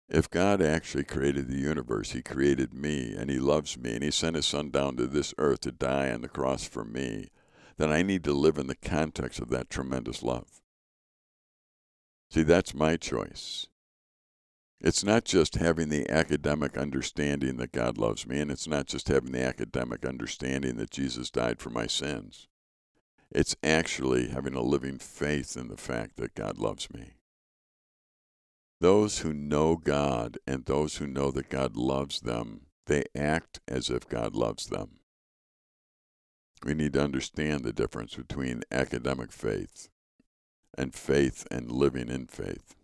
If 0.09 0.27
God 0.29 0.59
actually 0.59 1.03
created 1.03 1.47
the 1.47 1.59
universe, 1.59 2.11
He 2.11 2.23
created 2.23 2.73
me, 2.73 3.13
and 3.15 3.29
He 3.29 3.37
loves 3.37 3.77
me, 3.77 3.93
and 3.93 4.03
He 4.03 4.09
sent 4.09 4.35
His 4.35 4.47
Son 4.47 4.71
down 4.71 4.97
to 4.97 5.05
this 5.05 5.35
earth 5.37 5.61
to 5.61 5.71
die 5.71 6.11
on 6.11 6.21
the 6.21 6.27
cross 6.27 6.67
for 6.67 6.83
me, 6.83 7.29
then 7.77 7.91
I 7.91 8.01
need 8.01 8.23
to 8.23 8.33
live 8.33 8.57
in 8.57 8.67
the 8.67 8.75
context 8.75 9.39
of 9.39 9.49
that 9.49 9.69
tremendous 9.69 10.23
love. 10.23 10.61
See, 12.31 12.41
that's 12.41 12.73
my 12.73 12.97
choice. 12.97 13.67
It's 14.81 15.03
not 15.03 15.25
just 15.25 15.55
having 15.55 15.89
the 15.89 16.09
academic 16.09 16.77
understanding 16.77 17.57
that 17.57 17.71
God 17.71 17.97
loves 17.97 18.25
me, 18.25 18.39
and 18.39 18.49
it's 18.49 18.67
not 18.67 18.87
just 18.87 19.09
having 19.09 19.31
the 19.31 19.43
academic 19.43 20.05
understanding 20.05 20.77
that 20.77 20.89
Jesus 20.89 21.29
died 21.29 21.59
for 21.59 21.69
my 21.69 21.85
sins. 21.85 22.47
It's 23.29 23.55
actually 23.63 24.29
having 24.29 24.55
a 24.55 24.61
living 24.61 24.97
faith 24.97 25.55
in 25.55 25.67
the 25.67 25.77
fact 25.77 26.15
that 26.15 26.33
God 26.33 26.57
loves 26.57 26.91
me. 26.91 27.11
Those 28.81 29.19
who 29.19 29.33
know 29.33 29.75
God 29.75 30.37
and 30.47 30.65
those 30.65 30.97
who 30.97 31.07
know 31.07 31.31
that 31.31 31.49
God 31.49 31.75
loves 31.75 32.21
them, 32.21 32.67
they 32.85 33.03
act 33.15 33.59
as 33.67 33.89
if 33.89 34.07
God 34.07 34.35
loves 34.35 34.67
them. 34.67 34.99
We 36.63 36.73
need 36.73 36.93
to 36.93 37.03
understand 37.03 37.63
the 37.63 37.73
difference 37.73 38.15
between 38.15 38.63
academic 38.71 39.31
faith 39.31 39.89
and 40.77 40.93
faith 40.93 41.45
and 41.51 41.71
living 41.71 42.09
in 42.09 42.27
faith. 42.27 42.75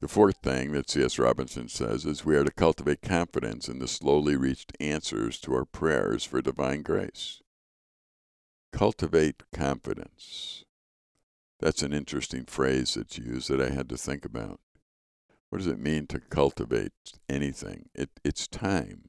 The 0.00 0.08
fourth 0.08 0.36
thing 0.42 0.72
that 0.72 0.90
C.S. 0.90 1.18
Robinson 1.18 1.68
says 1.68 2.04
is 2.04 2.24
we 2.24 2.36
are 2.36 2.44
to 2.44 2.50
cultivate 2.50 3.00
confidence 3.00 3.68
in 3.68 3.78
the 3.78 3.88
slowly 3.88 4.36
reached 4.36 4.76
answers 4.80 5.38
to 5.40 5.54
our 5.54 5.64
prayers 5.64 6.24
for 6.24 6.42
divine 6.42 6.82
grace. 6.82 7.40
Cultivate 8.72 9.42
confidence. 9.52 10.63
That's 11.60 11.82
an 11.82 11.92
interesting 11.92 12.44
phrase 12.44 12.94
that's 12.94 13.18
used 13.18 13.48
that 13.48 13.60
I 13.60 13.70
had 13.70 13.88
to 13.90 13.96
think 13.96 14.24
about. 14.24 14.60
What 15.50 15.58
does 15.58 15.66
it 15.66 15.78
mean 15.78 16.06
to 16.08 16.18
cultivate 16.18 16.92
anything? 17.28 17.88
It, 17.94 18.10
it's 18.24 18.48
time. 18.48 19.04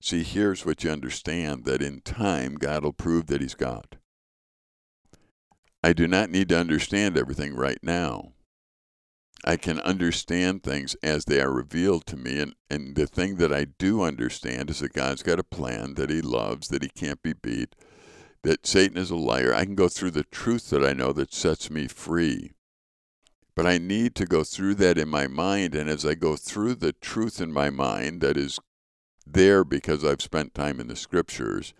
See, 0.00 0.22
here's 0.22 0.64
what 0.64 0.84
you 0.84 0.90
understand 0.90 1.64
that 1.64 1.82
in 1.82 2.00
time, 2.02 2.54
God 2.54 2.84
will 2.84 2.92
prove 2.92 3.26
that 3.26 3.40
He's 3.40 3.54
God. 3.54 3.98
I 5.82 5.92
do 5.92 6.06
not 6.06 6.30
need 6.30 6.48
to 6.50 6.58
understand 6.58 7.16
everything 7.16 7.54
right 7.54 7.78
now. 7.82 8.32
I 9.44 9.56
can 9.56 9.80
understand 9.80 10.62
things 10.62 10.96
as 11.02 11.24
they 11.24 11.40
are 11.40 11.52
revealed 11.52 12.06
to 12.06 12.16
me. 12.16 12.40
And, 12.40 12.54
and 12.68 12.96
the 12.96 13.06
thing 13.06 13.36
that 13.36 13.52
I 13.52 13.64
do 13.64 14.02
understand 14.02 14.70
is 14.70 14.80
that 14.80 14.92
God's 14.92 15.22
got 15.22 15.38
a 15.38 15.44
plan, 15.44 15.94
that 15.94 16.10
He 16.10 16.20
loves, 16.20 16.68
that 16.68 16.82
He 16.82 16.88
can't 16.88 17.22
be 17.22 17.32
beat, 17.32 17.74
that 18.42 18.66
Satan 18.66 18.96
is 18.96 19.10
a 19.10 19.16
liar. 19.16 19.54
I 19.54 19.64
can 19.64 19.74
go 19.74 19.88
through 19.88 20.12
the 20.12 20.24
truth 20.24 20.70
that 20.70 20.84
I 20.84 20.92
know 20.92 21.12
that 21.12 21.34
sets 21.34 21.70
me 21.70 21.88
free. 21.88 22.52
But 23.54 23.66
I 23.66 23.78
need 23.78 24.14
to 24.16 24.24
go 24.24 24.44
through 24.44 24.76
that 24.76 24.98
in 24.98 25.08
my 25.08 25.26
mind. 25.26 25.74
And 25.74 25.90
as 25.90 26.06
I 26.06 26.14
go 26.14 26.36
through 26.36 26.76
the 26.76 26.92
truth 26.92 27.40
in 27.40 27.52
my 27.52 27.70
mind 27.70 28.20
that 28.20 28.36
is 28.36 28.60
there 29.26 29.64
because 29.64 30.04
I've 30.04 30.22
spent 30.22 30.54
time 30.54 30.80
in 30.80 30.86
the 30.86 30.96
scriptures, 30.96 31.74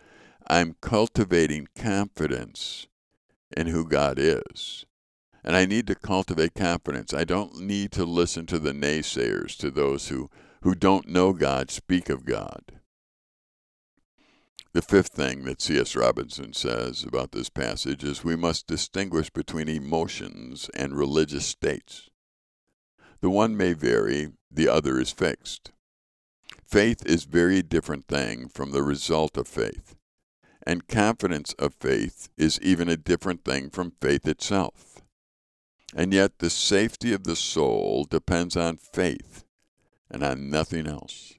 I'm 0.48 0.76
cultivating 0.80 1.68
confidence 1.76 2.88
in 3.56 3.68
who 3.68 3.86
God 3.86 4.18
is. 4.18 4.86
And 5.44 5.56
I 5.56 5.66
need 5.66 5.86
to 5.86 5.94
cultivate 5.94 6.54
confidence. 6.54 7.14
I 7.14 7.24
don't 7.24 7.60
need 7.60 7.92
to 7.92 8.04
listen 8.04 8.44
to 8.46 8.58
the 8.58 8.72
naysayers, 8.72 9.56
to 9.58 9.70
those 9.70 10.08
who, 10.08 10.30
who 10.62 10.74
don't 10.74 11.08
know 11.08 11.32
God 11.32 11.70
speak 11.70 12.10
of 12.10 12.24
God. 12.24 12.77
The 14.78 14.82
fifth 14.82 15.08
thing 15.08 15.42
that 15.42 15.60
C.S. 15.60 15.96
Robinson 15.96 16.52
says 16.52 17.02
about 17.02 17.32
this 17.32 17.48
passage 17.48 18.04
is 18.04 18.22
we 18.22 18.36
must 18.36 18.68
distinguish 18.68 19.28
between 19.28 19.68
emotions 19.68 20.70
and 20.72 20.96
religious 20.96 21.46
states. 21.46 22.10
The 23.20 23.28
one 23.28 23.56
may 23.56 23.72
vary, 23.72 24.28
the 24.48 24.68
other 24.68 25.00
is 25.00 25.10
fixed. 25.10 25.72
Faith 26.64 27.04
is 27.04 27.24
very 27.24 27.60
different 27.60 28.06
thing 28.06 28.48
from 28.48 28.70
the 28.70 28.84
result 28.84 29.36
of 29.36 29.48
faith, 29.48 29.96
and 30.64 30.86
confidence 30.86 31.54
of 31.54 31.74
faith 31.74 32.28
is 32.36 32.60
even 32.62 32.88
a 32.88 32.96
different 32.96 33.44
thing 33.44 33.70
from 33.70 33.94
faith 34.00 34.28
itself. 34.28 35.02
And 35.92 36.12
yet, 36.12 36.38
the 36.38 36.50
safety 36.50 37.12
of 37.12 37.24
the 37.24 37.34
soul 37.34 38.06
depends 38.08 38.56
on 38.56 38.76
faith 38.76 39.42
and 40.08 40.22
on 40.22 40.50
nothing 40.50 40.86
else. 40.86 41.34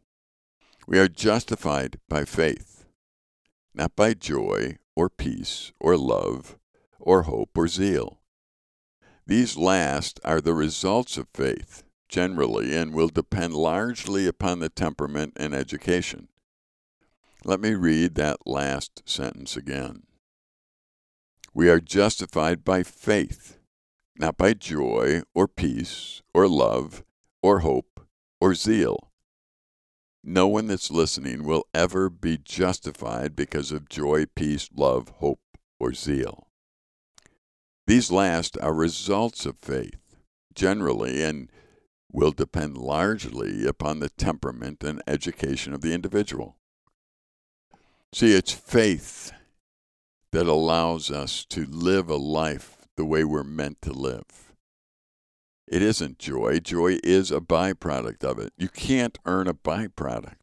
We 0.85 0.99
are 0.99 1.07
justified 1.07 2.01
by 2.09 2.25
faith, 2.25 2.78
not 3.79 3.95
by 3.95 4.13
joy 4.13 4.75
or 4.93 5.09
peace 5.09 5.71
or 5.79 5.95
love 5.95 6.57
or 6.99 7.23
hope 7.23 7.57
or 7.57 7.65
zeal. 7.65 8.19
These 9.25 9.55
last 9.55 10.19
are 10.25 10.41
the 10.41 10.53
results 10.53 11.17
of 11.17 11.29
faith, 11.33 11.83
generally, 12.09 12.75
and 12.75 12.93
will 12.93 13.07
depend 13.07 13.53
largely 13.53 14.27
upon 14.27 14.59
the 14.59 14.67
temperament 14.67 15.31
and 15.37 15.55
education. 15.55 16.27
Let 17.45 17.61
me 17.61 17.73
read 17.73 18.15
that 18.15 18.45
last 18.45 19.01
sentence 19.05 19.55
again. 19.55 20.03
We 21.53 21.69
are 21.69 21.79
justified 21.79 22.65
by 22.65 22.83
faith, 22.83 23.59
not 24.17 24.35
by 24.35 24.55
joy 24.55 25.21
or 25.33 25.47
peace 25.47 26.21
or 26.33 26.49
love 26.49 27.05
or 27.41 27.59
hope 27.59 28.01
or 28.41 28.55
zeal. 28.55 29.08
No 30.31 30.47
one 30.47 30.67
that's 30.67 30.91
listening 30.91 31.43
will 31.43 31.65
ever 31.73 32.07
be 32.07 32.37
justified 32.37 33.35
because 33.35 33.71
of 33.71 33.89
joy, 33.89 34.27
peace, 34.35 34.69
love, 34.75 35.11
hope, 35.17 35.39
or 35.79 35.91
zeal. 35.91 36.49
These 37.87 38.11
last 38.11 38.55
are 38.61 38.71
results 38.71 39.47
of 39.47 39.57
faith, 39.57 40.17
generally, 40.53 41.23
and 41.23 41.49
will 42.11 42.29
depend 42.29 42.77
largely 42.77 43.65
upon 43.65 44.01
the 44.01 44.09
temperament 44.09 44.83
and 44.83 45.01
education 45.07 45.73
of 45.73 45.81
the 45.81 45.95
individual. 45.95 46.57
See, 48.13 48.35
it's 48.35 48.53
faith 48.53 49.31
that 50.31 50.45
allows 50.45 51.09
us 51.09 51.43
to 51.45 51.65
live 51.65 52.07
a 52.07 52.17
life 52.17 52.77
the 52.97 53.05
way 53.05 53.23
we're 53.23 53.43
meant 53.43 53.81
to 53.81 53.91
live. 53.91 54.48
It 55.69 55.83
isn't 55.83 56.17
joy. 56.17 56.59
Joy 56.61 56.97
is 57.03 57.31
a 57.31 57.39
byproduct 57.39 58.23
of 58.23 58.39
it. 58.39 58.53
You 58.57 58.69
can't 58.69 59.19
earn 59.25 59.47
a 59.47 59.53
byproduct. 59.53 60.33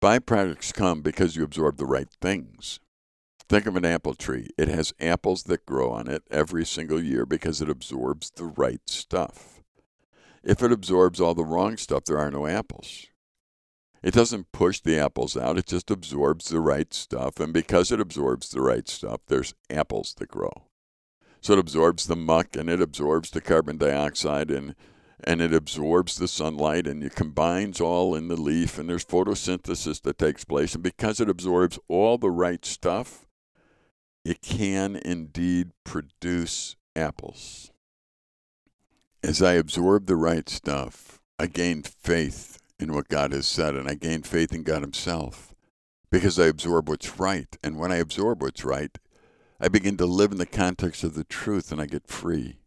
Byproducts 0.00 0.72
come 0.72 1.02
because 1.02 1.36
you 1.36 1.44
absorb 1.44 1.76
the 1.76 1.84
right 1.84 2.08
things. 2.22 2.80
Think 3.50 3.66
of 3.66 3.76
an 3.76 3.84
apple 3.84 4.14
tree. 4.14 4.48
It 4.56 4.68
has 4.68 4.94
apples 4.98 5.42
that 5.42 5.66
grow 5.66 5.90
on 5.90 6.08
it 6.08 6.22
every 6.30 6.64
single 6.64 7.02
year 7.02 7.26
because 7.26 7.60
it 7.60 7.68
absorbs 7.68 8.30
the 8.30 8.46
right 8.46 8.80
stuff. 8.86 9.60
If 10.42 10.62
it 10.62 10.72
absorbs 10.72 11.20
all 11.20 11.34
the 11.34 11.44
wrong 11.44 11.76
stuff, 11.76 12.04
there 12.06 12.18
are 12.18 12.30
no 12.30 12.46
apples. 12.46 13.08
It 14.02 14.14
doesn't 14.14 14.52
push 14.52 14.80
the 14.80 14.98
apples 14.98 15.36
out, 15.36 15.58
it 15.58 15.66
just 15.66 15.90
absorbs 15.90 16.48
the 16.48 16.60
right 16.60 16.94
stuff. 16.94 17.38
And 17.38 17.52
because 17.52 17.92
it 17.92 18.00
absorbs 18.00 18.48
the 18.48 18.62
right 18.62 18.88
stuff, 18.88 19.20
there's 19.26 19.52
apples 19.68 20.14
that 20.14 20.28
grow. 20.28 20.69
So 21.40 21.54
it 21.54 21.58
absorbs 21.58 22.06
the 22.06 22.16
muck 22.16 22.56
and 22.56 22.68
it 22.68 22.80
absorbs 22.80 23.30
the 23.30 23.40
carbon 23.40 23.76
dioxide 23.76 24.50
and 24.50 24.74
and 25.22 25.42
it 25.42 25.52
absorbs 25.52 26.16
the 26.16 26.28
sunlight 26.28 26.86
and 26.86 27.04
it 27.04 27.14
combines 27.14 27.78
all 27.78 28.14
in 28.14 28.28
the 28.28 28.40
leaf 28.40 28.78
and 28.78 28.88
there's 28.88 29.04
photosynthesis 29.04 30.00
that 30.00 30.16
takes 30.16 30.46
place 30.46 30.74
and 30.74 30.82
because 30.82 31.20
it 31.20 31.28
absorbs 31.28 31.78
all 31.88 32.16
the 32.16 32.30
right 32.30 32.64
stuff 32.64 33.26
it 34.24 34.40
can 34.40 34.96
indeed 34.96 35.72
produce 35.84 36.74
apples 36.96 37.70
as 39.22 39.42
i 39.42 39.52
absorb 39.52 40.06
the 40.06 40.16
right 40.16 40.48
stuff 40.48 41.20
i 41.38 41.46
gain 41.46 41.82
faith 41.82 42.60
in 42.80 42.94
what 42.94 43.08
God 43.08 43.32
has 43.32 43.46
said, 43.46 43.76
and 43.76 43.88
I 43.88 43.94
gain 43.94 44.22
faith 44.22 44.52
in 44.52 44.62
God 44.62 44.80
Himself 44.82 45.54
because 46.10 46.38
I 46.38 46.46
absorb 46.46 46.88
what's 46.88 47.18
right. 47.18 47.56
And 47.62 47.78
when 47.78 47.92
I 47.92 47.96
absorb 47.96 48.42
what's 48.42 48.64
right, 48.64 48.96
I 49.62 49.68
begin 49.68 49.98
to 49.98 50.06
live 50.06 50.32
in 50.32 50.38
the 50.38 50.46
context 50.46 51.04
of 51.04 51.12
the 51.12 51.24
truth 51.24 51.70
and 51.70 51.82
I 51.82 51.84
get 51.84 52.08
free. 52.08 52.60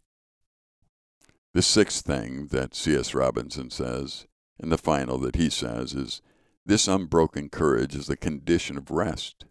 The 1.54 1.64
sixth 1.64 2.06
thing 2.06 2.48
that 2.52 2.76
C.S. 2.76 3.16
Robinson 3.16 3.72
says, 3.72 4.28
and 4.60 4.72
the 4.72 4.78
final 4.78 5.18
that 5.20 5.36
he 5.36 5.50
says, 5.50 5.94
is 5.94 6.22
this 6.68 6.88
unbroken 6.88 7.50
courage 7.50 7.96
is 7.96 8.06
the 8.06 8.16
condition 8.16 8.78
of 8.78 8.92
rest. 8.92 9.46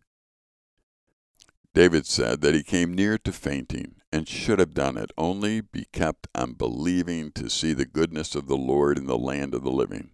David 1.74 2.06
said 2.06 2.42
that 2.42 2.54
he 2.54 2.62
came 2.62 2.94
near 2.94 3.18
to 3.18 3.32
fainting 3.32 3.96
and 4.12 4.28
should 4.28 4.60
have 4.60 4.74
done 4.74 4.96
it, 4.96 5.10
only 5.18 5.60
be 5.60 5.86
kept 5.92 6.28
on 6.36 6.52
believing 6.52 7.32
to 7.32 7.50
see 7.50 7.72
the 7.72 7.84
goodness 7.84 8.36
of 8.36 8.46
the 8.46 8.56
Lord 8.56 8.98
in 8.98 9.06
the 9.06 9.18
land 9.18 9.52
of 9.52 9.64
the 9.64 9.70
living. 9.70 10.10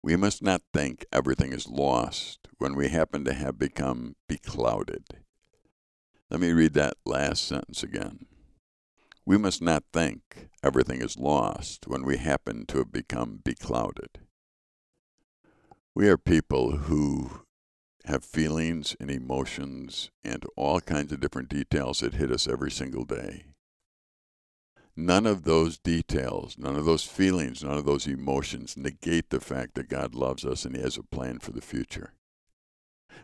We 0.00 0.14
must 0.14 0.44
not 0.44 0.62
think 0.72 1.06
everything 1.12 1.52
is 1.52 1.68
lost 1.68 2.46
when 2.58 2.76
we 2.76 2.90
happen 2.90 3.24
to 3.24 3.32
have 3.32 3.58
become 3.58 4.14
beclouded. 4.28 5.19
Let 6.30 6.40
me 6.40 6.52
read 6.52 6.74
that 6.74 6.94
last 7.04 7.44
sentence 7.44 7.82
again. 7.82 8.26
We 9.26 9.36
must 9.36 9.60
not 9.60 9.82
think 9.92 10.48
everything 10.62 11.02
is 11.02 11.18
lost 11.18 11.88
when 11.88 12.04
we 12.04 12.18
happen 12.18 12.66
to 12.66 12.78
have 12.78 12.92
become 12.92 13.40
beclouded. 13.42 14.20
We 15.92 16.08
are 16.08 16.16
people 16.16 16.76
who 16.76 17.42
have 18.04 18.24
feelings 18.24 18.94
and 19.00 19.10
emotions 19.10 20.12
and 20.22 20.44
all 20.56 20.80
kinds 20.80 21.10
of 21.10 21.18
different 21.18 21.48
details 21.48 21.98
that 21.98 22.14
hit 22.14 22.30
us 22.30 22.46
every 22.46 22.70
single 22.70 23.04
day. 23.04 23.46
None 24.96 25.26
of 25.26 25.42
those 25.42 25.78
details, 25.78 26.56
none 26.56 26.76
of 26.76 26.84
those 26.84 27.04
feelings, 27.04 27.64
none 27.64 27.76
of 27.76 27.86
those 27.86 28.06
emotions 28.06 28.76
negate 28.76 29.30
the 29.30 29.40
fact 29.40 29.74
that 29.74 29.88
God 29.88 30.14
loves 30.14 30.44
us 30.44 30.64
and 30.64 30.76
He 30.76 30.82
has 30.82 30.96
a 30.96 31.02
plan 31.02 31.40
for 31.40 31.50
the 31.50 31.60
future. 31.60 32.12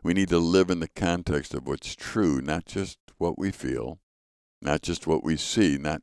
We 0.03 0.15
need 0.15 0.29
to 0.29 0.39
live 0.39 0.71
in 0.71 0.81
the 0.81 0.89
context 0.89 1.55
of 1.55 1.67
what's 1.67 1.95
true, 1.95 2.41
not 2.41 2.67
just 2.67 2.99
what 3.19 3.39
we 3.39 3.51
feel, 3.51 3.99
not 4.63 4.83
just 4.83 5.07
what 5.07 5.25
we 5.25 5.37
see, 5.37 5.79
not, 5.79 6.03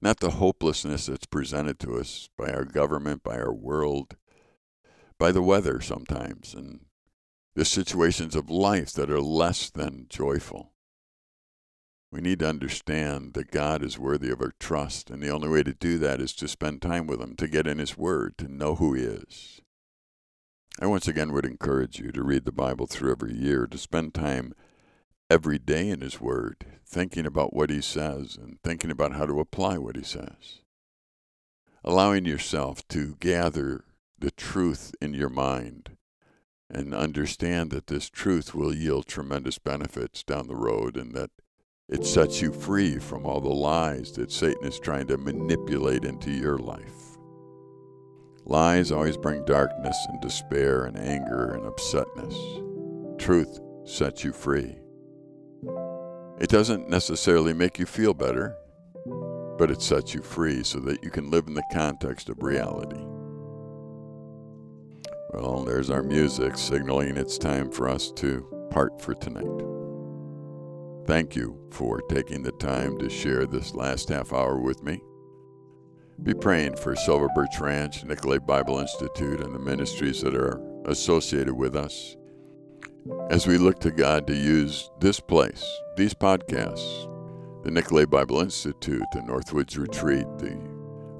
not 0.00 0.20
the 0.20 0.30
hopelessness 0.32 1.06
that's 1.06 1.26
presented 1.26 1.78
to 1.80 1.98
us 1.98 2.28
by 2.36 2.50
our 2.50 2.64
government, 2.64 3.22
by 3.22 3.38
our 3.38 3.52
world, 3.52 4.16
by 5.18 5.32
the 5.32 5.42
weather 5.42 5.80
sometimes, 5.80 6.54
and 6.54 6.80
the 7.54 7.64
situations 7.64 8.36
of 8.36 8.48
life 8.48 8.92
that 8.92 9.10
are 9.10 9.20
less 9.20 9.70
than 9.70 10.06
joyful. 10.08 10.72
We 12.12 12.20
need 12.20 12.40
to 12.40 12.48
understand 12.48 13.34
that 13.34 13.52
God 13.52 13.84
is 13.84 13.98
worthy 13.98 14.30
of 14.30 14.40
our 14.40 14.52
trust, 14.58 15.10
and 15.10 15.22
the 15.22 15.30
only 15.30 15.48
way 15.48 15.62
to 15.62 15.72
do 15.72 15.98
that 15.98 16.20
is 16.20 16.32
to 16.34 16.48
spend 16.48 16.82
time 16.82 17.06
with 17.06 17.20
Him, 17.20 17.36
to 17.36 17.46
get 17.46 17.68
in 17.68 17.78
His 17.78 17.96
Word, 17.96 18.36
to 18.38 18.48
know 18.48 18.74
who 18.74 18.94
He 18.94 19.02
is. 19.02 19.60
I 20.78 20.86
once 20.86 21.08
again 21.08 21.32
would 21.32 21.44
encourage 21.44 21.98
you 21.98 22.12
to 22.12 22.22
read 22.22 22.44
the 22.44 22.52
Bible 22.52 22.86
through 22.86 23.12
every 23.12 23.34
year, 23.34 23.66
to 23.66 23.78
spend 23.78 24.14
time 24.14 24.54
every 25.28 25.58
day 25.58 25.88
in 25.88 26.00
His 26.00 26.20
Word, 26.20 26.64
thinking 26.86 27.26
about 27.26 27.52
what 27.54 27.70
He 27.70 27.80
says 27.80 28.38
and 28.40 28.58
thinking 28.62 28.90
about 28.90 29.14
how 29.14 29.26
to 29.26 29.40
apply 29.40 29.78
what 29.78 29.96
He 29.96 30.02
says. 30.02 30.60
Allowing 31.84 32.24
yourself 32.24 32.86
to 32.88 33.16
gather 33.20 33.84
the 34.18 34.30
truth 34.30 34.94
in 35.00 35.14
your 35.14 35.30
mind 35.30 35.96
and 36.70 36.94
understand 36.94 37.70
that 37.70 37.88
this 37.88 38.08
truth 38.08 38.54
will 38.54 38.74
yield 38.74 39.06
tremendous 39.06 39.58
benefits 39.58 40.22
down 40.22 40.46
the 40.46 40.54
road 40.54 40.96
and 40.96 41.14
that 41.14 41.30
it 41.88 42.06
sets 42.06 42.40
you 42.40 42.52
free 42.52 42.98
from 42.98 43.26
all 43.26 43.40
the 43.40 43.48
lies 43.48 44.12
that 44.12 44.30
Satan 44.30 44.64
is 44.64 44.78
trying 44.78 45.08
to 45.08 45.18
manipulate 45.18 46.04
into 46.04 46.30
your 46.30 46.58
life. 46.58 47.09
Lies 48.50 48.90
always 48.90 49.16
bring 49.16 49.44
darkness 49.44 49.96
and 50.08 50.20
despair 50.20 50.82
and 50.82 50.98
anger 50.98 51.52
and 51.52 51.62
upsetness. 51.62 52.36
Truth 53.16 53.60
sets 53.84 54.24
you 54.24 54.32
free. 54.32 54.76
It 56.40 56.48
doesn't 56.48 56.88
necessarily 56.88 57.52
make 57.52 57.78
you 57.78 57.86
feel 57.86 58.12
better, 58.12 58.56
but 59.56 59.70
it 59.70 59.80
sets 59.80 60.14
you 60.14 60.22
free 60.22 60.64
so 60.64 60.80
that 60.80 61.04
you 61.04 61.10
can 61.10 61.30
live 61.30 61.46
in 61.46 61.54
the 61.54 61.62
context 61.72 62.28
of 62.28 62.42
reality. 62.42 63.00
Well, 65.32 65.64
there's 65.64 65.90
our 65.90 66.02
music 66.02 66.58
signaling 66.58 67.16
it's 67.16 67.38
time 67.38 67.70
for 67.70 67.88
us 67.88 68.10
to 68.16 68.44
part 68.72 69.00
for 69.00 69.14
tonight. 69.14 69.64
Thank 71.06 71.36
you 71.36 71.56
for 71.70 72.00
taking 72.02 72.42
the 72.42 72.50
time 72.52 72.98
to 72.98 73.08
share 73.08 73.46
this 73.46 73.76
last 73.76 74.08
half 74.08 74.32
hour 74.32 74.58
with 74.58 74.82
me. 74.82 75.00
Be 76.22 76.34
praying 76.34 76.76
for 76.76 76.94
Silver 76.94 77.28
Birch 77.34 77.58
Ranch, 77.60 78.04
Nicolet 78.04 78.46
Bible 78.46 78.78
Institute, 78.78 79.40
and 79.40 79.54
the 79.54 79.58
ministries 79.58 80.20
that 80.20 80.34
are 80.34 80.60
associated 80.84 81.54
with 81.54 81.74
us 81.74 82.16
as 83.30 83.46
we 83.46 83.56
look 83.56 83.80
to 83.80 83.90
God 83.90 84.26
to 84.26 84.34
use 84.34 84.90
this 85.00 85.18
place, 85.18 85.64
these 85.96 86.12
podcasts, 86.12 87.08
the 87.64 87.70
Nicolet 87.70 88.10
Bible 88.10 88.40
Institute, 88.40 89.02
the 89.12 89.20
Northwoods 89.20 89.78
Retreat, 89.78 90.26
the 90.38 90.58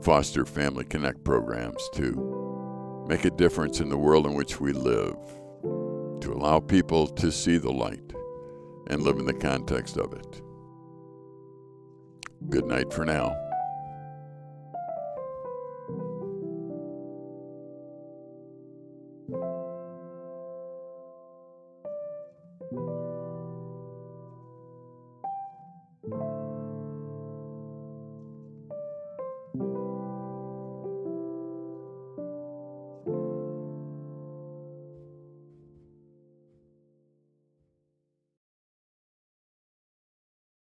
Foster 0.02 0.44
Family 0.44 0.84
Connect 0.84 1.24
programs 1.24 1.82
to 1.94 3.06
make 3.08 3.24
a 3.24 3.30
difference 3.30 3.80
in 3.80 3.88
the 3.88 3.96
world 3.96 4.26
in 4.26 4.34
which 4.34 4.60
we 4.60 4.72
live, 4.72 5.16
to 6.20 6.32
allow 6.32 6.60
people 6.60 7.06
to 7.06 7.32
see 7.32 7.56
the 7.56 7.72
light 7.72 8.12
and 8.88 9.02
live 9.02 9.18
in 9.18 9.24
the 9.24 9.32
context 9.32 9.96
of 9.96 10.12
it. 10.12 10.42
Good 12.50 12.66
night 12.66 12.92
for 12.92 13.06
now. 13.06 13.49